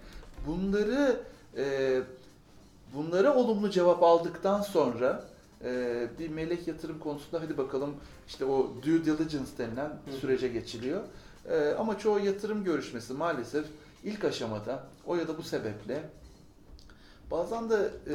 [0.47, 1.21] Bunları
[1.57, 2.01] e,
[2.95, 5.25] bunlara olumlu cevap aldıktan sonra
[5.65, 7.95] e, bir melek yatırım konusunda hadi bakalım
[8.29, 10.17] işte o due diligence denilen hı.
[10.21, 11.03] sürece geçiliyor.
[11.51, 13.67] E, ama çoğu yatırım görüşmesi maalesef
[14.05, 16.03] ilk aşamada o ya da bu sebeple
[17.31, 18.15] bazen de e,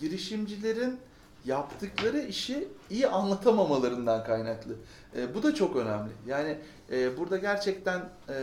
[0.00, 0.98] girişimcilerin
[1.44, 4.72] yaptıkları işi iyi anlatamamalarından kaynaklı.
[5.16, 6.10] E, bu da çok önemli.
[6.26, 6.58] Yani
[6.90, 8.34] e, burada gerçekten e,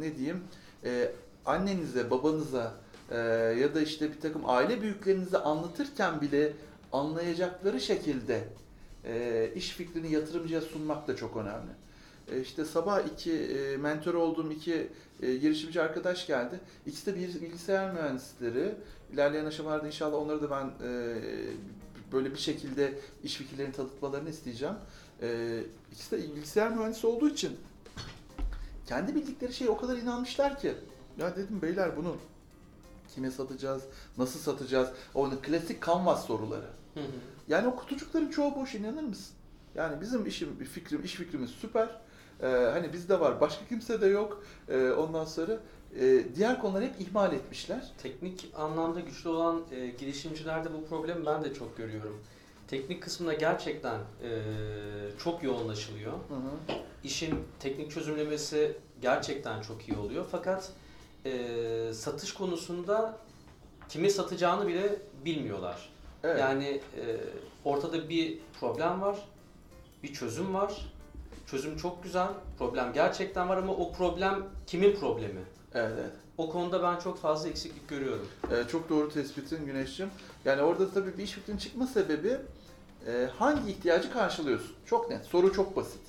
[0.00, 0.44] ne diyeyim
[0.84, 1.12] e,
[1.46, 2.72] annenize, babanıza
[3.10, 3.18] e,
[3.60, 6.52] ya da işte bir takım aile büyüklerinize anlatırken bile
[6.92, 8.44] anlayacakları şekilde
[9.04, 11.70] e, iş fikrini yatırımcıya sunmak da çok önemli.
[12.32, 14.88] E, işte sabah iki e, mentor olduğum iki
[15.22, 16.60] e, girişimci arkadaş geldi.
[16.86, 18.74] İkisi de bir bilgisayar mühendisleri.
[19.12, 21.16] İlerleyen aşamalarda inşallah onları da ben e,
[22.12, 24.74] böyle bir şekilde iş fikirlerini tanıtmalarını isteyeceğim.
[25.22, 25.60] E,
[25.92, 27.56] ikisi de bilgisayar mühendisi olduğu için
[28.86, 30.74] kendi bildikleri şeye o kadar inanmışlar ki.
[31.18, 32.16] Ya dedim beyler bunu
[33.14, 33.82] kime satacağız,
[34.18, 34.88] nasıl satacağız?
[35.14, 36.66] O klasik canvas soruları.
[36.94, 37.04] Hı hı.
[37.48, 39.34] Yani o kutucukların çoğu boş inanır mısın?
[39.74, 41.88] Yani bizim işim, fikrim, iş fikrimiz süper.
[42.42, 44.42] Ee, hani bizde var, başka kimse de yok.
[44.68, 45.58] Ee, ondan sonra
[46.00, 47.92] e, diğer konuları hep ihmal etmişler.
[48.02, 52.22] Teknik anlamda güçlü olan e, girişimcilerde bu problemi ben de çok görüyorum.
[52.68, 54.30] Teknik kısmına gerçekten e,
[55.18, 56.12] çok yoğunlaşılıyor.
[56.12, 56.76] Hı hı.
[57.04, 60.26] İşin teknik çözümlemesi gerçekten çok iyi oluyor.
[60.30, 60.72] Fakat
[61.24, 63.16] e, satış konusunda
[63.88, 65.88] kimi satacağını bile bilmiyorlar.
[66.24, 66.40] Evet.
[66.40, 67.16] Yani e,
[67.64, 69.16] ortada bir problem var,
[70.02, 70.94] bir çözüm var.
[71.46, 75.40] Çözüm çok güzel, problem gerçekten var ama o problem kimin problemi?
[75.74, 76.12] evet, evet.
[76.38, 78.28] O konuda ben çok fazla eksiklik görüyorum.
[78.50, 80.08] Ee, çok doğru tespitin Güneş'cim.
[80.44, 82.36] Yani orada tabii bir iş fikrinin çıkma sebebi
[83.06, 84.72] e, hangi ihtiyacı karşılıyorsun?
[84.86, 85.24] Çok net.
[85.24, 86.00] Soru çok basit.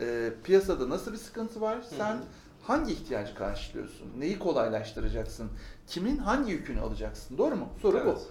[0.00, 1.78] E, piyasada nasıl bir sıkıntı var?
[1.96, 2.20] Sen hı.
[2.66, 4.06] Hangi ihtiyacı karşılıyorsun?
[4.18, 5.50] Neyi kolaylaştıracaksın?
[5.86, 7.38] Kimin hangi yükünü alacaksın?
[7.38, 7.68] Doğru mu?
[7.82, 7.98] Soru bu.
[8.10, 8.26] Evet.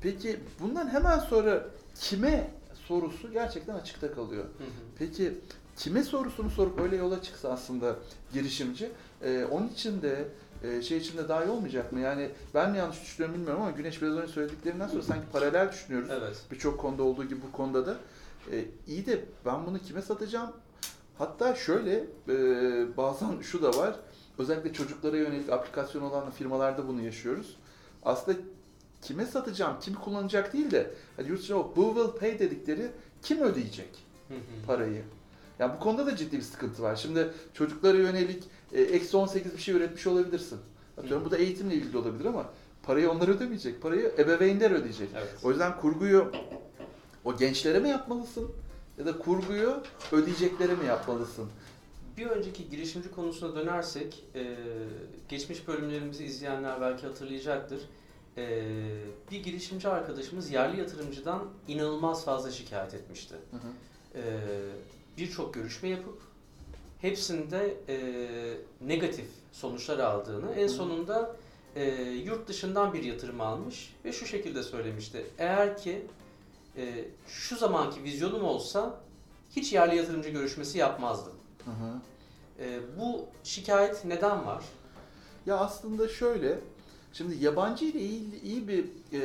[0.00, 1.66] Peki bundan hemen sonra
[2.00, 4.44] kime sorusu gerçekten açıkta kalıyor.
[4.44, 4.68] Hı hı.
[4.98, 5.34] Peki
[5.76, 7.96] kime sorusunu sorup öyle yola çıksa aslında
[8.32, 8.90] girişimci,
[9.22, 10.28] e, onun için de
[10.62, 12.00] e, şey için de daha iyi olmayacak mı?
[12.00, 16.08] Yani ben mi yanlış düşünüyorum bilmiyorum ama Güneş biraz önce söylediklerinden sonra sanki paralel düşünüyoruz.
[16.12, 16.36] Evet.
[16.50, 17.96] Birçok konuda olduğu gibi bu konuda da.
[18.52, 20.50] E, iyi de ben bunu kime satacağım?
[21.18, 22.36] Hatta şöyle e,
[22.96, 23.96] bazen şu da var.
[24.38, 27.56] Özellikle çocuklara yönelik aplikasyon olan firmalarda bunu yaşıyoruz.
[28.04, 28.38] Aslında
[29.02, 32.90] kime satacağım, kim kullanacak değil de hani yurt dışında o who will pay dedikleri
[33.22, 33.88] kim ödeyecek
[34.66, 35.02] parayı?
[35.58, 36.96] Yani bu konuda da ciddi bir sıkıntı var.
[36.96, 40.58] Şimdi çocuklara yönelik e, eksi 18 bir şey üretmiş olabilirsin.
[40.98, 42.46] Atıyorum bu da eğitimle ilgili olabilir ama
[42.82, 43.82] parayı onlar ödemeyecek.
[43.82, 45.08] Parayı ebeveynler ödeyecek.
[45.16, 45.34] Evet.
[45.42, 46.32] O yüzden kurguyu
[47.24, 48.50] o gençlere mi yapmalısın?
[48.98, 49.82] Ya da kurguyu
[50.12, 51.48] ödeyeceklere mi yapmalısın?
[52.16, 54.56] Bir önceki girişimci konusuna dönersek, e,
[55.28, 57.80] geçmiş bölümlerimizi izleyenler belki hatırlayacaktır.
[58.36, 58.64] E,
[59.30, 63.34] bir girişimci arkadaşımız yerli yatırımcıdan inanılmaz fazla şikayet etmişti.
[63.50, 63.70] Hı hı.
[64.18, 64.22] E,
[65.18, 66.18] Birçok görüşme yapıp
[67.00, 67.98] hepsinde e,
[68.80, 71.36] negatif sonuçlar aldığını, en sonunda
[71.76, 71.84] e,
[72.24, 75.26] yurt dışından bir yatırım almış ve şu şekilde söylemişti.
[75.38, 76.06] Eğer ki
[76.76, 79.00] e, şu zamanki vizyonum olsa
[79.50, 81.32] hiç yerli yatırımcı görüşmesi yapmazdım.
[81.64, 82.00] Hı hı.
[82.64, 84.64] E, bu şikayet neden var?
[85.46, 86.58] Ya aslında şöyle,
[87.12, 89.20] şimdi yabancı ile iyi, iyi bir e,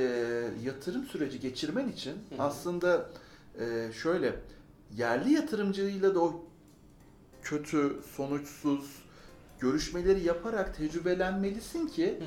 [0.64, 2.42] yatırım süreci geçirmen için Hı hı.
[2.42, 3.10] aslında
[3.60, 4.36] e, şöyle,
[4.98, 6.44] yerli yatırımcıyla da o
[7.44, 9.02] kötü, sonuçsuz,
[9.60, 12.24] görüşmeleri yaparak tecrübelenmelisin ki Hı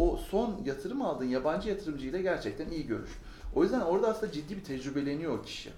[0.00, 0.02] hı.
[0.02, 3.10] o son yatırım aldığın yabancı yatırımcıyla gerçekten iyi görüş.
[3.54, 5.70] O yüzden orada aslında ciddi bir tecrübeleniyor o kişi.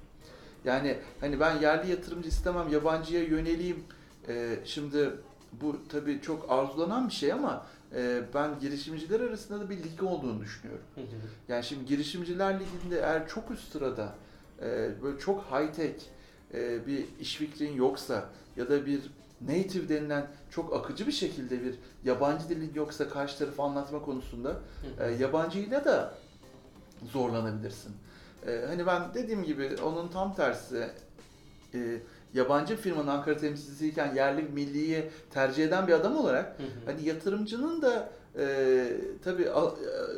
[0.65, 3.85] Yani hani ben yerli yatırımcı istemem, yabancıya yöneleyim.
[4.29, 5.11] Ee, şimdi
[5.53, 10.41] bu tabii çok arzulanan bir şey ama e, ben girişimciler arasında da bir lig olduğunu
[10.41, 10.85] düşünüyorum.
[10.95, 11.05] Hı hı.
[11.49, 14.15] Yani şimdi girişimciler liginde eğer çok üst sırada
[14.63, 15.95] e, böyle çok high tech
[16.55, 18.25] e, bir iş fikrin yoksa
[18.57, 19.01] ya da bir
[19.41, 25.05] native denilen çok akıcı bir şekilde bir yabancı dilin yoksa karşı tarafı anlatma konusunda Hı
[25.05, 25.23] e, hı.
[25.23, 26.15] yabancıyla da
[27.13, 27.93] zorlanabilirsin.
[28.47, 30.89] E, hani ben dediğim gibi onun tam tersi
[31.75, 31.79] e,
[32.35, 36.67] yabancı firmanın Ankara temsilcisiyken yerli milliyi tercih eden bir adam olarak Hı hı.
[36.93, 38.85] hani yatırımcının da e,
[39.25, 39.75] tabii al-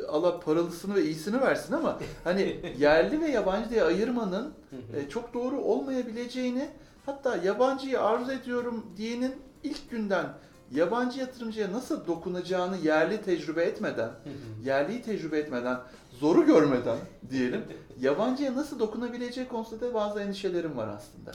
[0.09, 4.53] Allah paralısını ve iyisini versin ama hani yerli ve yabancı diye ayırmanın
[4.91, 4.97] hı.
[4.97, 6.69] e, çok doğru olmayabileceğini
[7.05, 10.25] hatta yabancıyı arzu ediyorum diyenin ilk günden
[10.71, 14.09] yabancı yatırımcıya nasıl dokunacağını yerli tecrübe etmeden,
[14.63, 15.79] yerliyi tecrübe etmeden,
[16.19, 16.97] zoru görmeden
[17.29, 17.61] diyelim,
[18.01, 21.31] yabancıya nasıl dokunabileceği konusunda da bazı endişelerim var aslında.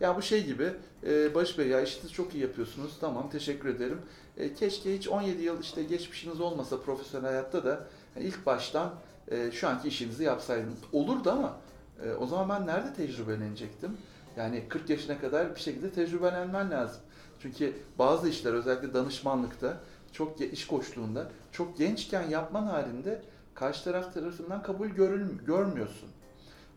[0.00, 0.72] Ya bu şey gibi,
[1.06, 3.98] e, Barış Bey ya işinizi çok iyi yapıyorsunuz, tamam teşekkür ederim.
[4.36, 7.86] E, keşke hiç 17 yıl işte geçmişiniz olmasa profesyonel hayatta da
[8.20, 8.90] ilk baştan
[9.28, 10.78] e, şu anki işinizi yapsaydınız.
[10.92, 11.56] Olurdu ama
[12.04, 13.96] e, o zaman ben nerede tecrübelenecektim?
[14.36, 17.00] Yani 40 yaşına kadar bir şekilde tecrübelenmen lazım.
[17.42, 19.80] Çünkü bazı işler özellikle danışmanlıkta,
[20.12, 23.22] çok iş koçluğunda, çok gençken yapman halinde
[23.54, 26.08] karşı taraf tarafından kabul görül- görmüyorsun.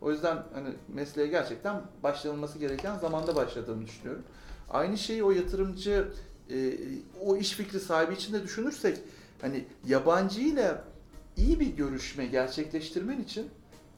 [0.00, 4.22] O yüzden hani mesleğe gerçekten başlanılması gereken zamanda başladığını düşünüyorum.
[4.70, 6.08] Aynı şeyi o yatırımcı,
[6.50, 6.78] e,
[7.20, 8.98] o iş fikri sahibi için de düşünürsek,
[9.40, 10.84] hani yabancıyla
[11.36, 13.50] iyi bir görüşme gerçekleştirmen için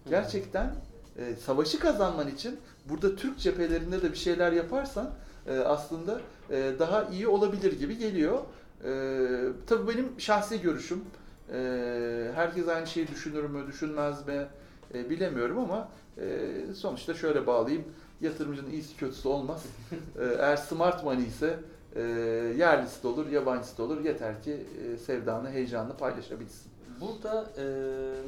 [0.09, 0.75] gerçekten
[1.19, 2.57] e, savaşı kazanman için
[2.89, 5.11] burada Türk cephelerinde de bir şeyler yaparsan
[5.47, 8.39] e, aslında e, daha iyi olabilir gibi geliyor.
[8.85, 8.91] E,
[9.67, 11.05] tabii benim şahsi görüşüm.
[11.53, 14.47] E, herkes aynı şeyi düşünür mü, düşünmez mi
[14.95, 17.85] e, bilemiyorum ama e, sonuçta şöyle bağlayayım.
[18.21, 19.65] Yatırımcının iyisi kötüsü olmaz.
[20.21, 21.59] E, eğer smart money ise
[21.97, 22.01] e,
[22.59, 24.05] yerlisi de olur, yabancısı da olur.
[24.05, 26.73] Yeter ki e, sevdanı, heyecanını paylaşabilsin.
[27.01, 27.65] Burada e,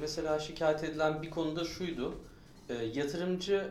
[0.00, 2.14] mesela şikayet edilen bir konuda şuydu.
[2.68, 3.68] E, yatırımcı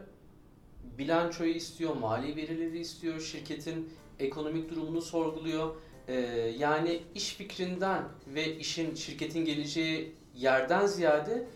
[0.97, 5.75] bilançoyu istiyor, mali verileri istiyor, şirketin ekonomik durumunu sorguluyor.
[6.07, 6.13] E,
[6.59, 8.03] yani iş fikrinden
[8.35, 11.47] ve işin şirketin geleceği yerden ziyade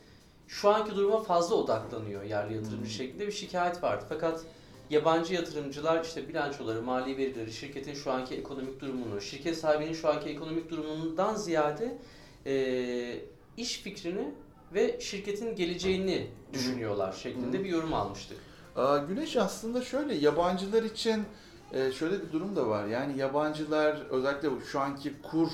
[0.48, 2.90] şu anki duruma fazla odaklanıyor yerli yatırımcı Hmm.
[2.90, 4.06] şeklinde bir şikayet vardı.
[4.10, 4.46] Fakat
[4.90, 10.30] yabancı yatırımcılar işte bilançoları, mali verileri, şirketin şu anki ekonomik durumunu, şirket sahibinin şu anki
[10.30, 11.98] ekonomik durumundan ziyade
[12.46, 13.20] e,
[13.58, 14.28] iş fikrini
[14.74, 17.64] ve şirketin geleceğini düşünüyorlar şeklinde Hı.
[17.64, 18.38] bir yorum almıştık.
[19.08, 21.24] Güneş aslında şöyle yabancılar için
[21.74, 22.86] e, şöyle bir durum da var.
[22.86, 25.50] Yani yabancılar özellikle şu anki kur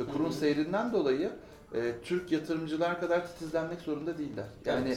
[0.00, 0.32] e, kurun Hı hı.
[0.32, 1.30] seyrinden dolayı
[1.74, 4.46] e, Türk yatırımcılar kadar titizlenmek zorunda değiller.
[4.64, 4.88] Yani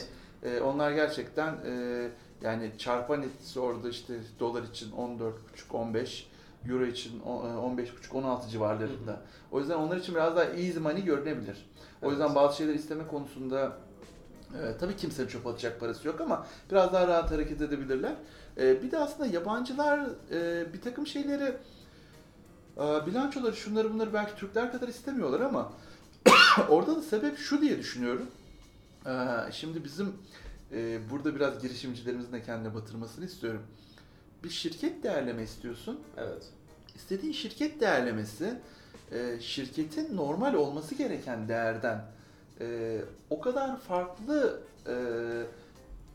[0.42, 0.56] Evet.
[0.58, 2.08] e, onlar gerçekten e,
[2.42, 6.24] yani çarpan etkisi orada işte dolar için 14,5-15
[6.70, 9.20] Euro için o- e, 15,5-16 civarlarında.
[9.52, 11.66] O yüzden onlar için biraz daha easy money görünebilir.
[12.02, 13.72] O yüzden bazı şeyler isteme konusunda
[14.54, 18.12] e, tabii kimsenin çöp atacak parası yok ama biraz daha rahat hareket edebilirler.
[18.58, 21.56] E, bir de aslında yabancılar e, bir takım şeyleri
[22.76, 25.72] e, bilançoları şunları bunları belki Türkler kadar istemiyorlar ama
[26.68, 28.26] orada da sebep şu diye düşünüyorum.
[29.06, 29.12] E,
[29.52, 30.12] şimdi bizim
[30.72, 33.62] e, burada biraz girişimcilerimizin de kendine batırmasını istiyorum.
[34.44, 36.00] Bir şirket değerleme istiyorsun.
[36.16, 36.42] Evet.
[36.94, 38.54] İstediğin şirket değerlemesi
[39.12, 42.04] e, şirketin normal olması gereken değerden
[42.60, 42.98] e,
[43.30, 44.94] o kadar farklı e,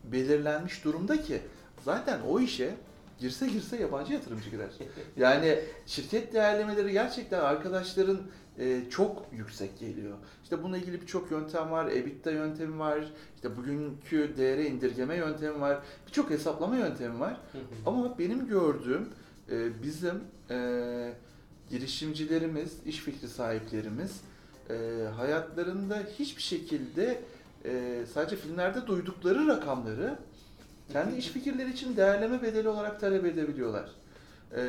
[0.04, 1.42] belirlenmiş durumda ki
[1.84, 2.74] zaten o işe
[3.18, 4.70] girse girse yabancı yatırımcı girer.
[5.16, 8.20] Yani şirket değerlemeleri gerçekten arkadaşların
[8.58, 10.16] e, çok yüksek geliyor.
[10.42, 11.86] İşte bununla ilgili birçok yöntem var.
[11.86, 13.12] EBITDA yöntemi var.
[13.34, 15.78] İşte bugünkü değere indirgeme yöntemi var.
[16.06, 17.40] Birçok hesaplama yöntemi var.
[17.86, 19.08] Ama benim gördüğüm
[19.50, 20.20] e, bizim
[20.50, 21.12] e,
[21.70, 24.20] girişimcilerimiz, iş fikri sahiplerimiz
[24.70, 24.74] e,
[25.16, 27.20] hayatlarında hiçbir şekilde
[27.64, 30.18] e, sadece filmlerde duydukları rakamları
[30.92, 33.90] kendi iş fikirleri için değerleme bedeli olarak talep edebiliyorlar.
[34.52, 34.62] E,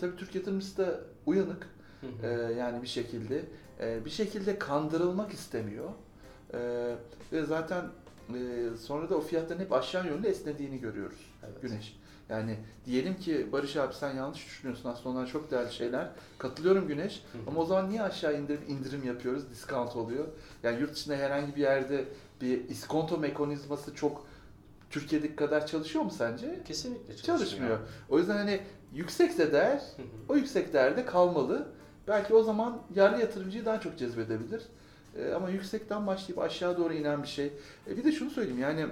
[0.00, 1.66] tabii Türk yatırımcısı da uyanık
[2.22, 2.52] e, hı.
[2.52, 3.42] yani bir şekilde
[3.80, 5.88] e, bir şekilde kandırılmak istemiyor
[6.54, 6.94] E,
[7.32, 7.84] ve zaten
[8.28, 8.36] e,
[8.82, 11.18] sonra da o fiyatların hep aşağı yönlü esnediğini görüyoruz.
[11.44, 11.62] Evet.
[11.62, 12.00] Güneş.
[12.28, 16.08] Yani diyelim ki Barış abi sen yanlış düşünüyorsun aslında onlar çok değerli şeyler.
[16.38, 17.22] Katılıyorum Güneş.
[17.32, 17.42] Hı hı.
[17.46, 19.50] Ama o zaman niye aşağı indirip indirim yapıyoruz?
[19.50, 20.24] Discount oluyor.
[20.62, 22.04] Yani yurt dışında herhangi bir yerde
[22.40, 24.26] bir iskonto mekanizması çok
[24.90, 26.60] Türkiye'deki kadar çalışıyor mu sence?
[26.64, 27.38] Kesinlikle çalışmıyor.
[27.38, 27.78] Çalışmıyor.
[28.08, 28.60] O yüzden hani
[28.94, 29.82] yüksekse değer
[30.28, 31.68] o yüksek değerde kalmalı.
[32.08, 34.62] Belki o zaman yerli yatırımcıyı daha çok cezbedebilir.
[35.16, 37.52] Ee, ama yüksekten başlayıp aşağı doğru inen bir şey.
[37.86, 38.86] E, bir de şunu söyleyeyim yani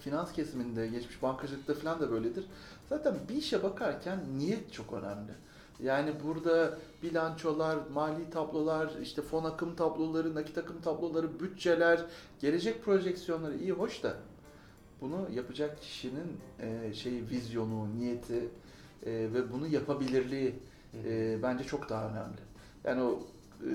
[0.00, 2.44] finans kesiminde, geçmiş bankacılıkta falan da böyledir.
[2.88, 5.32] Zaten bir işe bakarken niyet çok önemli.
[5.82, 12.00] Yani burada bilançolar, mali tablolar, işte fon akım tabloları, nakit akım tabloları, bütçeler,
[12.40, 14.16] gelecek projeksiyonları iyi hoş da
[15.02, 18.48] bunu yapacak kişinin e, şey vizyonu, niyeti
[19.06, 20.54] e, ve bunu yapabilirliği
[21.04, 22.40] e, bence çok daha önemli.
[22.84, 23.22] Yani o
[23.60, 23.70] e,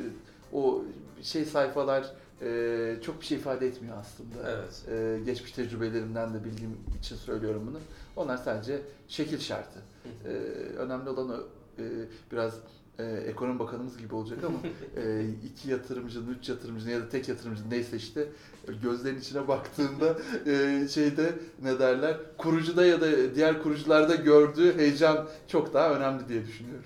[0.53, 0.83] o
[1.21, 4.51] şey sayfalar e, çok bir şey ifade etmiyor aslında.
[4.51, 4.85] Evet.
[4.89, 7.79] E, geçmiş tecrübelerimden de bildiğim için söylüyorum bunu.
[8.15, 9.79] Onlar sadece şekil şartı.
[10.25, 10.29] E,
[10.77, 11.37] önemli olan o
[11.81, 11.85] e,
[12.31, 12.53] biraz
[12.99, 14.57] e, ekonomi bakanımız gibi olacak ama
[15.03, 18.27] e, iki yatırımcının, üç yatırımcının ya da tek yatırımcının neyse işte
[18.83, 21.33] gözlerin içine baktığında e, şeyde
[21.63, 26.86] ne derler kurucuda ya da diğer kurucularda gördüğü heyecan çok daha önemli diye düşünüyorum.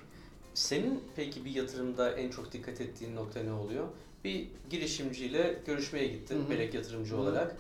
[0.53, 3.87] Senin peki bir yatırımda en çok dikkat ettiğin nokta ne oluyor?
[4.23, 6.49] Bir girişimciyle görüşmeye gittin, Hı hı.
[6.49, 7.21] melek yatırımcı Hı hı.
[7.21, 7.55] olarak.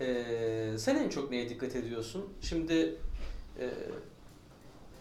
[0.00, 2.24] Ee, sen en çok neye dikkat ediyorsun?
[2.40, 2.94] Şimdi
[3.60, 3.70] e,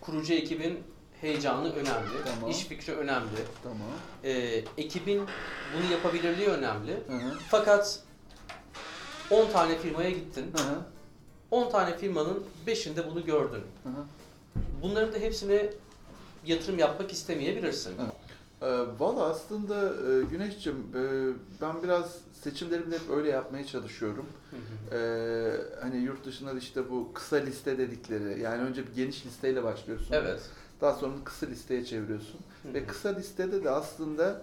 [0.02, 0.80] kurucu ekibin
[1.22, 2.50] heyecanı önemli, Tamam.
[2.52, 3.28] iş fikri önemli,
[3.64, 3.78] Tamam.
[4.24, 5.22] Ee, ekibin
[5.76, 6.92] bunu yapabilirliği önemli.
[7.08, 7.34] Hı hı.
[7.50, 8.00] Fakat
[9.30, 10.76] 10 tane firmaya gittin, Hı hı.
[11.52, 13.64] 10 tane firmanın 5'inde bunu gördün.
[13.84, 14.04] Hı hı.
[14.82, 15.70] Bunların da hepsine
[16.46, 17.94] yatırım yapmak istemeyebilirsin.
[18.62, 18.66] Ee,
[19.00, 21.02] Valla aslında e, Güneş'cim e,
[21.62, 24.26] ben biraz seçimlerimi hep öyle yapmaya çalışıyorum.
[24.52, 24.98] Hı hı.
[24.98, 29.64] Ee, hani yurt dışında da işte bu kısa liste dedikleri yani önce bir geniş listeyle
[29.64, 30.14] başlıyorsun.
[30.14, 30.42] Evet.
[30.82, 32.40] Daha sonra kısa listeye çeviriyorsun.
[32.64, 34.42] Hı Ve kısa listede de aslında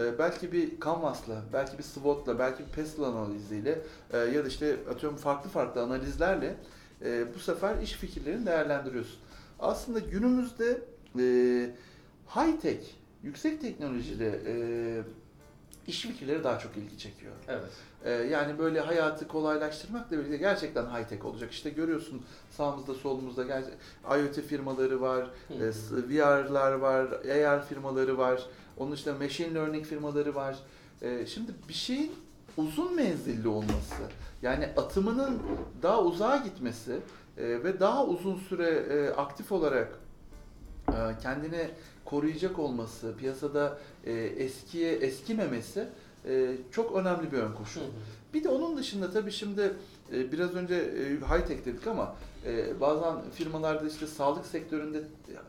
[0.00, 3.78] e, belki bir Canvas'la, belki bir SWOT'la, belki bir PESTEL analiziyle
[4.12, 6.56] e, ya da işte atıyorum farklı farklı analizlerle
[7.04, 9.18] e, bu sefer iş fikirlerini değerlendiriyorsun.
[9.58, 10.82] Aslında günümüzde
[11.18, 11.22] e,
[12.36, 12.80] high tech,
[13.22, 14.54] yüksek teknolojili e,
[15.86, 17.32] iş fikirleri daha çok ilgi çekiyor.
[17.48, 17.70] Evet.
[18.04, 21.52] Ee, yani böyle hayatı kolaylaştırmakla birlikte gerçekten high tech olacak.
[21.52, 25.70] İşte görüyorsun sağımızda solumuzda gerçek IoT firmaları var, e,
[26.08, 28.46] VR'lar var, AR firmaları var.
[28.76, 30.58] Onun dışında machine learning firmaları var.
[31.02, 32.12] E, şimdi bir şeyin
[32.56, 34.02] uzun menzilli olması,
[34.42, 35.38] yani atımının
[35.82, 36.92] daha uzağa gitmesi
[37.38, 39.98] e, ve daha uzun süre e, aktif olarak
[40.88, 41.70] e, kendini
[42.04, 45.88] koruyacak olması, piyasada e, eskiye eskimemesi
[46.28, 47.80] e, çok önemli bir ön Hı koşul.
[47.80, 47.84] hı.
[48.34, 49.72] Bir de onun dışında tabii şimdi
[50.12, 52.14] e, biraz önce e, high tech dedik ama
[52.46, 55.02] e, bazen firmalarda işte sağlık sektöründe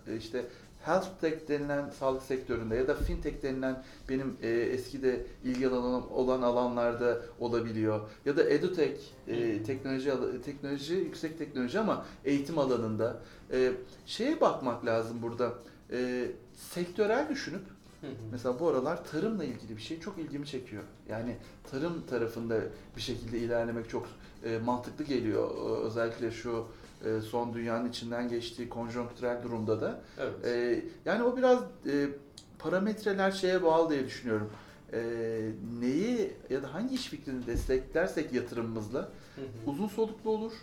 [0.08, 0.46] e, işte
[0.86, 6.42] health tech denilen sağlık sektöründe ya da fintech denilen benim e, eskide ilgi alanım olan
[6.42, 8.00] alanlarda olabiliyor.
[8.26, 9.64] Ya da edutech e, Hı.
[9.64, 10.12] teknoloji
[10.46, 13.18] teknoloji yüksek teknoloji ama eğitim alanında
[13.52, 13.72] e,
[14.06, 15.54] şeye bakmak lazım burada.
[15.92, 17.62] E, sektörel düşünüp
[18.02, 18.12] Hı hı.
[18.32, 20.84] Mesela bu aralar tarımla ilgili bir şey çok ilgimi çekiyor.
[21.10, 21.38] Yani
[21.72, 22.60] tarım tarafında
[22.96, 24.08] bir şekilde ilerlemek çok
[24.46, 25.50] e, mantıklı geliyor.
[25.52, 26.66] E, özellikle şu
[27.06, 30.02] e, son dünyanın içinden geçtiği konjonktürel durumda da.
[30.20, 30.46] Evet.
[30.46, 32.10] E, yani o biraz e,
[32.60, 34.50] parametreler şeye bağlı diye düşünüyorum.
[34.94, 35.02] E,
[35.80, 39.72] neyi ya da hangi iş fikrini desteklersek yatırımımızla Hı hı.
[39.72, 40.54] uzun soluklu olur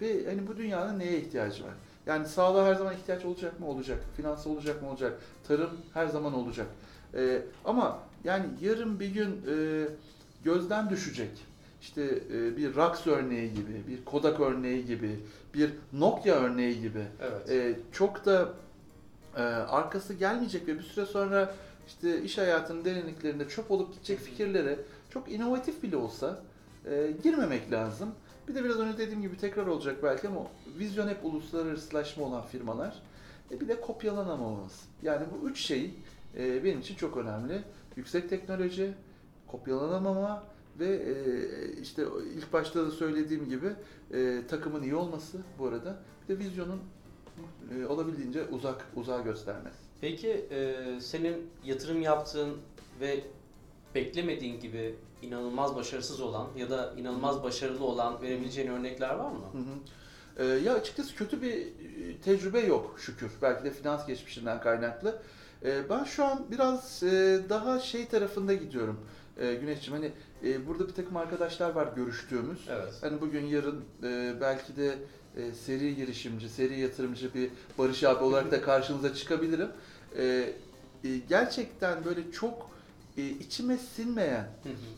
[0.00, 1.74] ve hani bu dünyanın neye ihtiyacı var?
[2.06, 3.68] Yani sağlığa her zaman ihtiyaç olacak mı?
[3.68, 3.98] Olacak.
[4.16, 4.90] Finans olacak mı?
[4.90, 5.20] Olacak.
[5.48, 6.66] Tarım her zaman olacak.
[7.14, 9.86] Ee, ama yani yarın bir gün e,
[10.44, 11.30] gözden düşecek.
[11.80, 15.20] İşte e, bir Rax örneği gibi, bir Kodak örneği gibi,
[15.54, 17.50] bir Nokia örneği gibi Evet.
[17.50, 18.52] e, çok da
[19.36, 21.54] e, arkası gelmeyecek ve bir süre sonra
[21.86, 24.78] işte iş hayatının derinliklerinde çöp olup gidecek fikirlere
[25.10, 26.42] çok inovatif bile olsa
[26.90, 28.08] e, girmemek lazım.
[28.48, 30.40] Bir de biraz önce dediğim gibi tekrar olacak belki ama
[30.78, 33.02] vizyon hep uluslararasılaşma olan firmalar.
[33.50, 34.80] E, bir de kopyalanamamamız.
[35.02, 35.90] Yani bu üç şey
[36.38, 37.62] e, benim için çok önemli.
[37.96, 38.94] Yüksek teknoloji,
[39.46, 40.42] kopyalanamama
[40.78, 41.12] ve e,
[41.82, 42.04] işte
[42.36, 43.72] ilk başta da söylediğim gibi
[44.12, 45.98] e, takımın iyi olması bu arada.
[46.22, 46.80] Bir de vizyonun
[47.74, 49.78] e, olabildiğince uzak uzağa göstermesi.
[50.00, 52.56] Peki e, senin yatırım yaptığın
[53.00, 53.20] ve
[53.94, 59.44] beklemediğin gibi inanılmaz başarısız olan ya da inanılmaz başarılı olan verebileceğin örnekler var mı?
[59.52, 59.78] Hı hı.
[60.38, 63.30] Ee, ya açıkçası kötü bir e, tecrübe yok şükür.
[63.42, 65.22] Belki de finans geçmişinden kaynaklı.
[65.64, 69.00] Ee, ben şu an biraz e, daha şey tarafında gidiyorum.
[69.40, 70.12] Ee, Güneşciğim hani
[70.44, 72.58] e, burada bir takım arkadaşlar var görüştüğümüz.
[72.70, 72.94] Evet.
[73.00, 74.98] Hani bugün yarın e, belki de
[75.36, 79.68] e, seri girişimci, seri yatırımcı bir Barış abi olarak da karşınıza çıkabilirim.
[80.18, 80.24] E,
[81.04, 82.70] e, gerçekten böyle çok
[83.16, 84.48] e, içime sinmeyen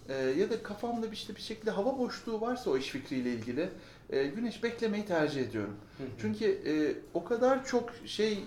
[0.09, 3.69] e, ya da kafamda bir işte bir şekilde hava boşluğu varsa o iş fikriyle ilgili
[4.11, 5.77] e, güneş beklemeyi tercih ediyorum.
[6.21, 6.73] Çünkü e,
[7.15, 8.39] o kadar çok şey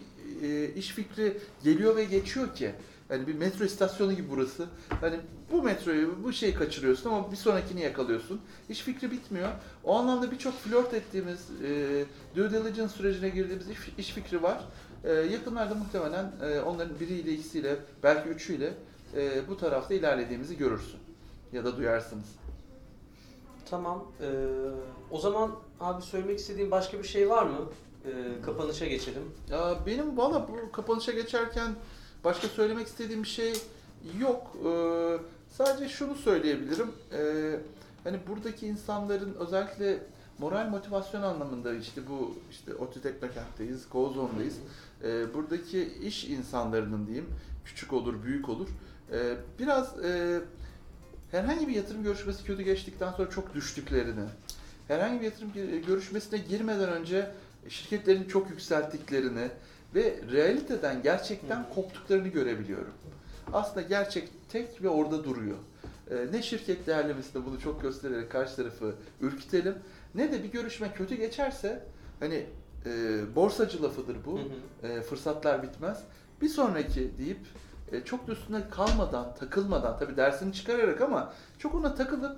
[0.41, 2.71] e, iş fikri geliyor ve geçiyor ki.
[3.07, 4.67] Hani bir metro istasyonu gibi burası.
[5.01, 5.19] Hani
[5.51, 8.41] bu metroyu, bu şeyi kaçırıyorsun ama bir sonrakini yakalıyorsun.
[8.69, 9.49] İş fikri bitmiyor.
[9.83, 12.05] O anlamda birçok flört ettiğimiz, e,
[12.35, 14.63] due diligence sürecine girdiğimiz iş, iş fikri var.
[15.03, 18.73] E, yakınlarda muhtemelen e, onların biriyle, ikisiyle, belki üçüyle
[19.15, 20.99] e, bu tarafta ilerlediğimizi görürsün.
[21.53, 22.25] Ya da duyarsınız.
[23.69, 24.05] Tamam.
[24.21, 24.25] Ee,
[25.11, 27.69] o zaman abi söylemek istediğin başka bir şey var mı?
[28.05, 29.23] Ee, kapanışa geçelim.
[29.51, 31.75] Ya benim valla bu kapanışa geçerken
[32.23, 33.53] başka söylemek istediğim bir şey
[34.19, 34.57] yok.
[34.65, 35.17] Ee,
[35.49, 36.91] sadece şunu söyleyebilirim.
[37.13, 37.59] Ee,
[38.03, 39.99] hani buradaki insanların özellikle
[40.39, 44.55] moral motivasyon anlamında işte bu işte ODTÜ Teknokent'teyiz, Kozon'dayız.
[45.03, 47.29] Ee, buradaki iş insanlarının diyeyim
[47.65, 48.67] küçük olur, büyük olur.
[49.11, 50.41] Ee, biraz e,
[51.31, 54.25] herhangi bir yatırım görüşmesi kötü geçtikten sonra çok düştüklerini,
[54.87, 57.31] herhangi bir yatırım gö- görüşmesine girmeden önce
[57.69, 59.49] şirketlerin çok yükselttiklerini
[59.95, 62.93] ve realiteden gerçekten koptuklarını görebiliyorum.
[63.53, 65.57] Aslında gerçek tek ve orada duruyor.
[66.11, 69.75] Ee, ne şirket değerlemesinde bunu çok göstererek karşı tarafı ürkütelim
[70.15, 71.83] ne de bir görüşme kötü geçerse
[72.19, 72.45] hani
[72.85, 74.39] e, borsacı lafıdır bu.
[74.39, 74.87] Hı hı.
[74.87, 76.03] E, fırsatlar bitmez.
[76.41, 77.39] Bir sonraki deyip
[77.91, 82.37] e, çok da üstüne kalmadan, takılmadan tabii dersini çıkararak ama çok ona takılıp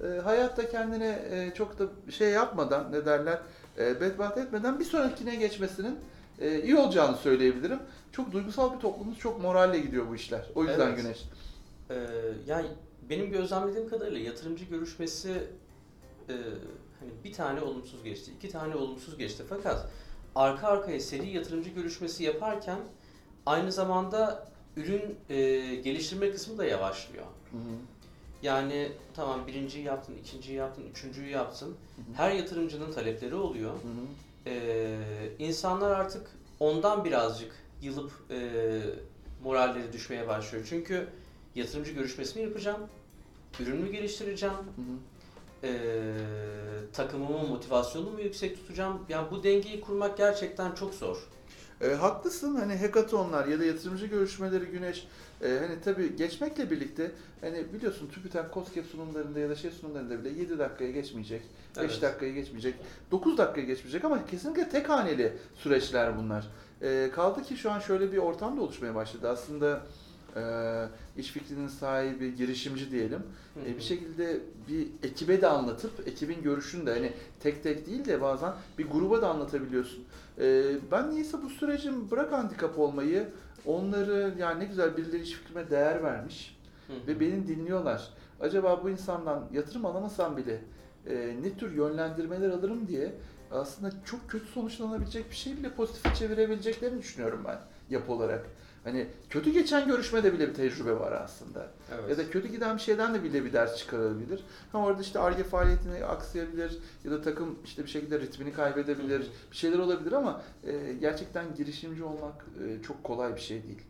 [0.00, 3.38] e, hayatta kendine e, çok da şey yapmadan ne derler
[3.78, 5.98] e, bedbaht etmeden bir sonrakine geçmesinin
[6.38, 7.78] e, iyi olacağını söyleyebilirim.
[8.12, 10.50] Çok duygusal bir toplumumuz çok moralle gidiyor bu işler.
[10.54, 11.02] O yüzden Evet.
[11.02, 11.24] Güneş.
[11.90, 12.06] Ee,
[12.46, 12.66] yani
[13.10, 15.30] benim gözlemlediğim kadarıyla yatırımcı görüşmesi
[16.28, 16.34] e,
[17.00, 19.42] hani bir tane olumsuz geçti, iki tane olumsuz geçti.
[19.48, 19.88] Fakat
[20.34, 22.78] arka arkaya seri yatırımcı görüşmesi yaparken
[23.46, 25.36] aynı zamanda ürün e,
[25.74, 27.24] geliştirme kısmı da yavaşlıyor.
[27.24, 27.76] Hı hı.
[28.44, 31.76] Yani tamam birinciyi yaptın, ikinciyi yaptın, üçüncüyü yaptın.
[32.16, 33.72] Her yatırımcının talepleri oluyor.
[33.72, 34.06] Hı hı.
[34.46, 34.98] Ee,
[35.38, 36.26] insanlar artık
[36.60, 38.38] ondan birazcık yılıp e,
[39.44, 40.66] moralleri düşmeye başlıyor.
[40.68, 41.08] Çünkü
[41.54, 42.80] yatırımcı görüşmesini yapacağım,
[43.60, 45.66] ürünümü geliştireceğim, Hı hı.
[45.66, 45.72] e,
[46.92, 49.06] takımımın motivasyonumu yüksek tutacağım.
[49.08, 51.16] Yani bu dengeyi kurmak gerçekten çok zor.
[51.80, 55.08] E, haklısın hani hackathonlar ya da yatırımcı görüşmeleri Güneş
[55.42, 57.10] e, hani tabii geçmekle birlikte
[57.40, 61.42] hani biliyorsun TÜBİTAK COSGAP sunumlarında ya da şey sunumlarında bile 7 dakikaya geçmeyecek,
[61.76, 62.02] 5 Evet.
[62.02, 62.74] dakikaya geçmeyecek,
[63.10, 66.46] 9 dakikaya geçmeyecek ama kesinlikle tek haneli süreçler bunlar.
[66.82, 69.28] E, kaldı ki şu an şöyle bir ortam da oluşmaya başladı.
[69.28, 69.80] Aslında
[70.36, 70.40] e,
[71.16, 73.22] iş fikrinin sahibi, girişimci diyelim.
[73.54, 78.04] Hı E, bir şekilde bir ekibe de anlatıp ekibin görüşünü de hani tek tek değil
[78.04, 80.04] de bazen bir gruba da anlatabiliyorsun.
[80.40, 83.28] E, ben niyeyse bu sürecin bırak handikap olmayı
[83.66, 87.06] onları yani ne güzel birileri iş fikrime değer vermiş Hı hı.
[87.06, 88.08] ve beni dinliyorlar.
[88.40, 90.60] Acaba bu insandan yatırım alamasam bile
[91.06, 93.14] e, ne tür yönlendirmeler alırım diye
[93.50, 97.58] aslında çok kötü sonuçlanabilecek bir şey bile pozitife çevirebileceklerini düşünüyorum ben
[97.90, 98.46] yapı olarak.
[98.84, 101.66] Hani kötü geçen görüşmede bile bir tecrübe var aslında.
[101.94, 102.10] Evet.
[102.10, 104.44] Ya da kötü giden bir şeyden de bile bir ders çıkarılabilir.
[104.72, 109.20] Ha orada işte ARGE faaliyetini aksayabilir ya da takım işte bir şekilde ritmini kaybedebilir.
[109.20, 109.26] Hı.
[109.50, 113.82] Bir şeyler olabilir ama e, gerçekten girişimci olmak e, çok kolay bir şey değil.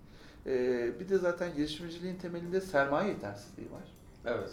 [0.47, 3.82] E, bir de zaten girişimciliğin temelinde sermaye yetersizliği var.
[4.26, 4.51] Evet.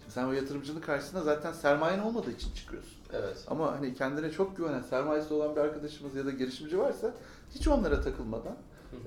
[0.00, 2.96] Şimdi sen o yatırımcının karşısına zaten sermayen olmadığı için çıkıyorsun.
[3.12, 3.44] Evet.
[3.48, 7.14] Ama hani kendine çok güvenen, sermayesi olan bir arkadaşımız ya da girişimci varsa
[7.54, 8.56] hiç onlara takılmadan.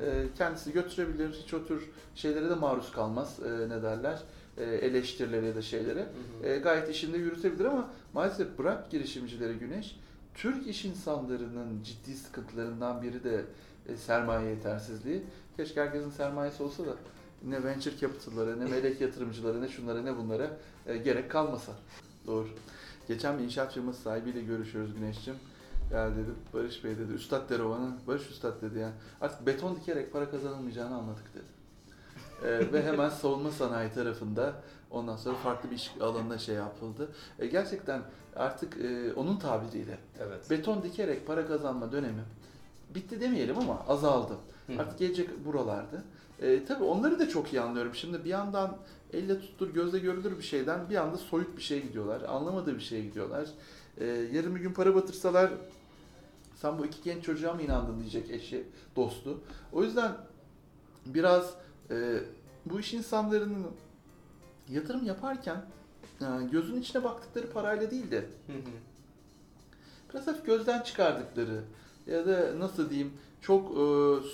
[0.01, 4.19] E, kendisi götürebilir, hiç o tür şeylere de maruz kalmaz, e, ne derler,
[4.57, 5.99] e, eleştirilere ya da şeylere.
[5.99, 6.47] Hı hı.
[6.47, 9.99] E, gayet işinde yürütebilir ama maalesef bırak girişimcileri Güneş,
[10.36, 13.45] Türk iş insanlarının ciddi sıkıntılarından biri de
[13.89, 15.23] e, sermaye yetersizliği.
[15.57, 16.95] Keşke herkesin sermayesi olsa da
[17.43, 20.57] ne venture capital'lara, ne melek yatırımcılara, ne şunlara, ne bunlara
[20.88, 21.71] e, gerek kalmasa.
[22.27, 22.47] Doğru.
[23.07, 25.36] Geçen bir inşaat firması sahibiyle görüşüyoruz Güneş'cim.
[25.93, 27.97] Ya dedi Barış Bey dedi, Üstad der o bana.
[28.07, 28.91] Barış Üstad dedi ya.
[29.21, 31.55] Artık beton dikerek para kazanılmayacağını anladık dedi.
[32.43, 34.53] Ee, ve hemen savunma sanayi tarafında
[34.91, 37.09] ondan sonra farklı bir iş alanına şey yapıldı.
[37.39, 38.01] E, gerçekten
[38.36, 40.49] artık e, onun tabiriyle Evet.
[40.49, 42.23] beton dikerek para kazanma dönemi
[42.95, 44.33] bitti demeyelim ama azaldı.
[44.67, 44.73] Hı.
[44.79, 46.03] Artık gelecek buralarda.
[46.41, 47.95] E, tabii onları da çok iyi anlıyorum.
[47.95, 48.77] Şimdi bir yandan
[49.13, 52.21] elle tutulur, gözle görülür bir şeyden bir anda soyut bir şeye gidiyorlar.
[52.21, 53.49] Anlamadığı bir şeye gidiyorlar.
[53.97, 55.51] E, yarın bir gün para batırsalar
[56.56, 58.64] sen bu iki genç çocuğa mı inandın diyecek eşi,
[58.95, 59.39] dostu.
[59.74, 60.12] O yüzden
[61.06, 61.53] biraz
[61.91, 62.20] e,
[62.66, 63.68] bu iş insanlarının
[64.70, 65.66] yatırım yaparken
[66.22, 68.26] e, gözün içine baktıkları parayla değil de
[70.14, 71.64] biraz hafif gözden çıkardıkları,
[72.08, 73.84] ya da nasıl diyeyim çok e,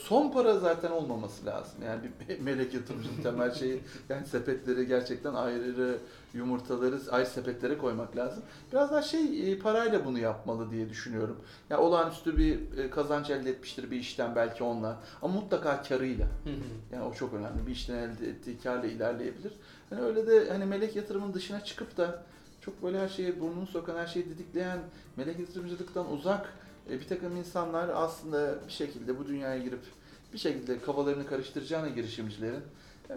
[0.03, 1.83] son para zaten olmaması lazım.
[1.85, 5.97] Yani bir melek yatırımcının temel şeyi yani sepetleri gerçekten ayrı
[6.33, 8.43] yumurtaları ayrı sepetlere koymak lazım.
[8.71, 11.37] Biraz daha şey e, parayla bunu yapmalı diye düşünüyorum.
[11.69, 16.25] Ya olağanüstü bir e, kazanç elde etmiştir bir işten belki onunla ama mutlaka karıyla.
[16.25, 16.95] Hı hı.
[16.95, 17.67] Yani o çok önemli.
[17.67, 19.53] Bir işten elde ettiği karla ilerleyebilir.
[19.89, 22.23] Hani öyle de hani melek yatırımın dışına çıkıp da
[22.61, 24.79] çok böyle her şeye burnunu sokan, her şeyi didikleyen,
[25.17, 26.53] melek yatırımcılıktan uzak
[26.89, 29.81] e, bir takım insanlar aslında bir şekilde bu dünyaya girip
[30.33, 32.63] bir şekilde kafalarını karıştıracağına girişimcilerin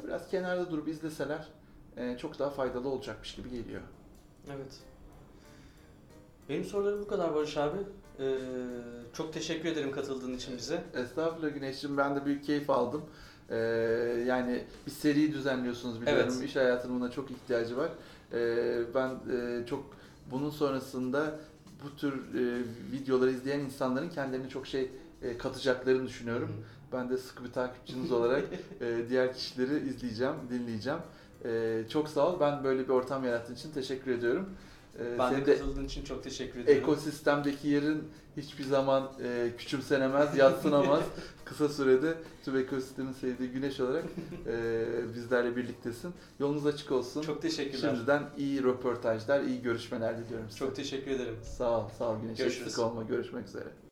[0.05, 1.49] biraz kenarda durup izleseler
[1.97, 3.81] e, çok daha faydalı olacakmış gibi geliyor.
[4.49, 4.81] Evet.
[6.49, 7.79] Benim sorularım bu kadar Barış abi.
[8.21, 8.39] Ee,
[9.13, 10.83] çok teşekkür ederim katıldığın için bize.
[10.95, 13.03] Estağfurullah Güneş'cim ben de büyük keyif aldım.
[13.51, 13.57] Ee,
[14.27, 16.35] yani bir seri düzenliyorsunuz biliyorum.
[16.39, 16.49] Evet.
[16.49, 17.91] İş hayatının buna çok ihtiyacı var.
[18.33, 19.85] Ee, ben e, çok
[20.31, 21.39] bunun sonrasında
[21.85, 24.91] bu tür e, videoları izleyen insanların kendilerine çok şey
[25.23, 26.65] e, katacaklarını düşünüyorum.
[26.93, 28.45] Ben de sıkı bir takipçiniz olarak
[28.81, 31.01] e, diğer kişileri izleyeceğim, dinleyeceğim.
[31.45, 32.41] E, çok sağ ol.
[32.41, 34.49] Ben böyle bir ortam yarattığın için teşekkür ediyorum.
[34.99, 36.79] E, Ben de katıldığın için çok teşekkür ederim.
[36.83, 38.05] ekosistemdeki yerin
[38.37, 41.03] hiçbir zaman e, küçümsenemez, yatsınamaz.
[41.45, 42.15] Kısa sürede
[42.45, 44.05] tüm ekosistemin sevdiği güneş olarak
[44.47, 44.85] e,
[45.15, 46.13] bizlerle birliktesin.
[46.41, 47.23] Yolunuz açık olsun.
[47.23, 47.95] Çok teşekkürler.
[47.95, 50.59] Şimdiden iyi röportajlar, iyi görüşmeler diliyorum size.
[50.59, 51.37] Çok teşekkür ederim.
[51.43, 52.39] Sağ ol, sağ ol Güneş.
[52.39, 52.67] Görüşürüz.
[52.67, 53.03] Eksik olma.
[53.03, 53.84] Görüşmek üzere.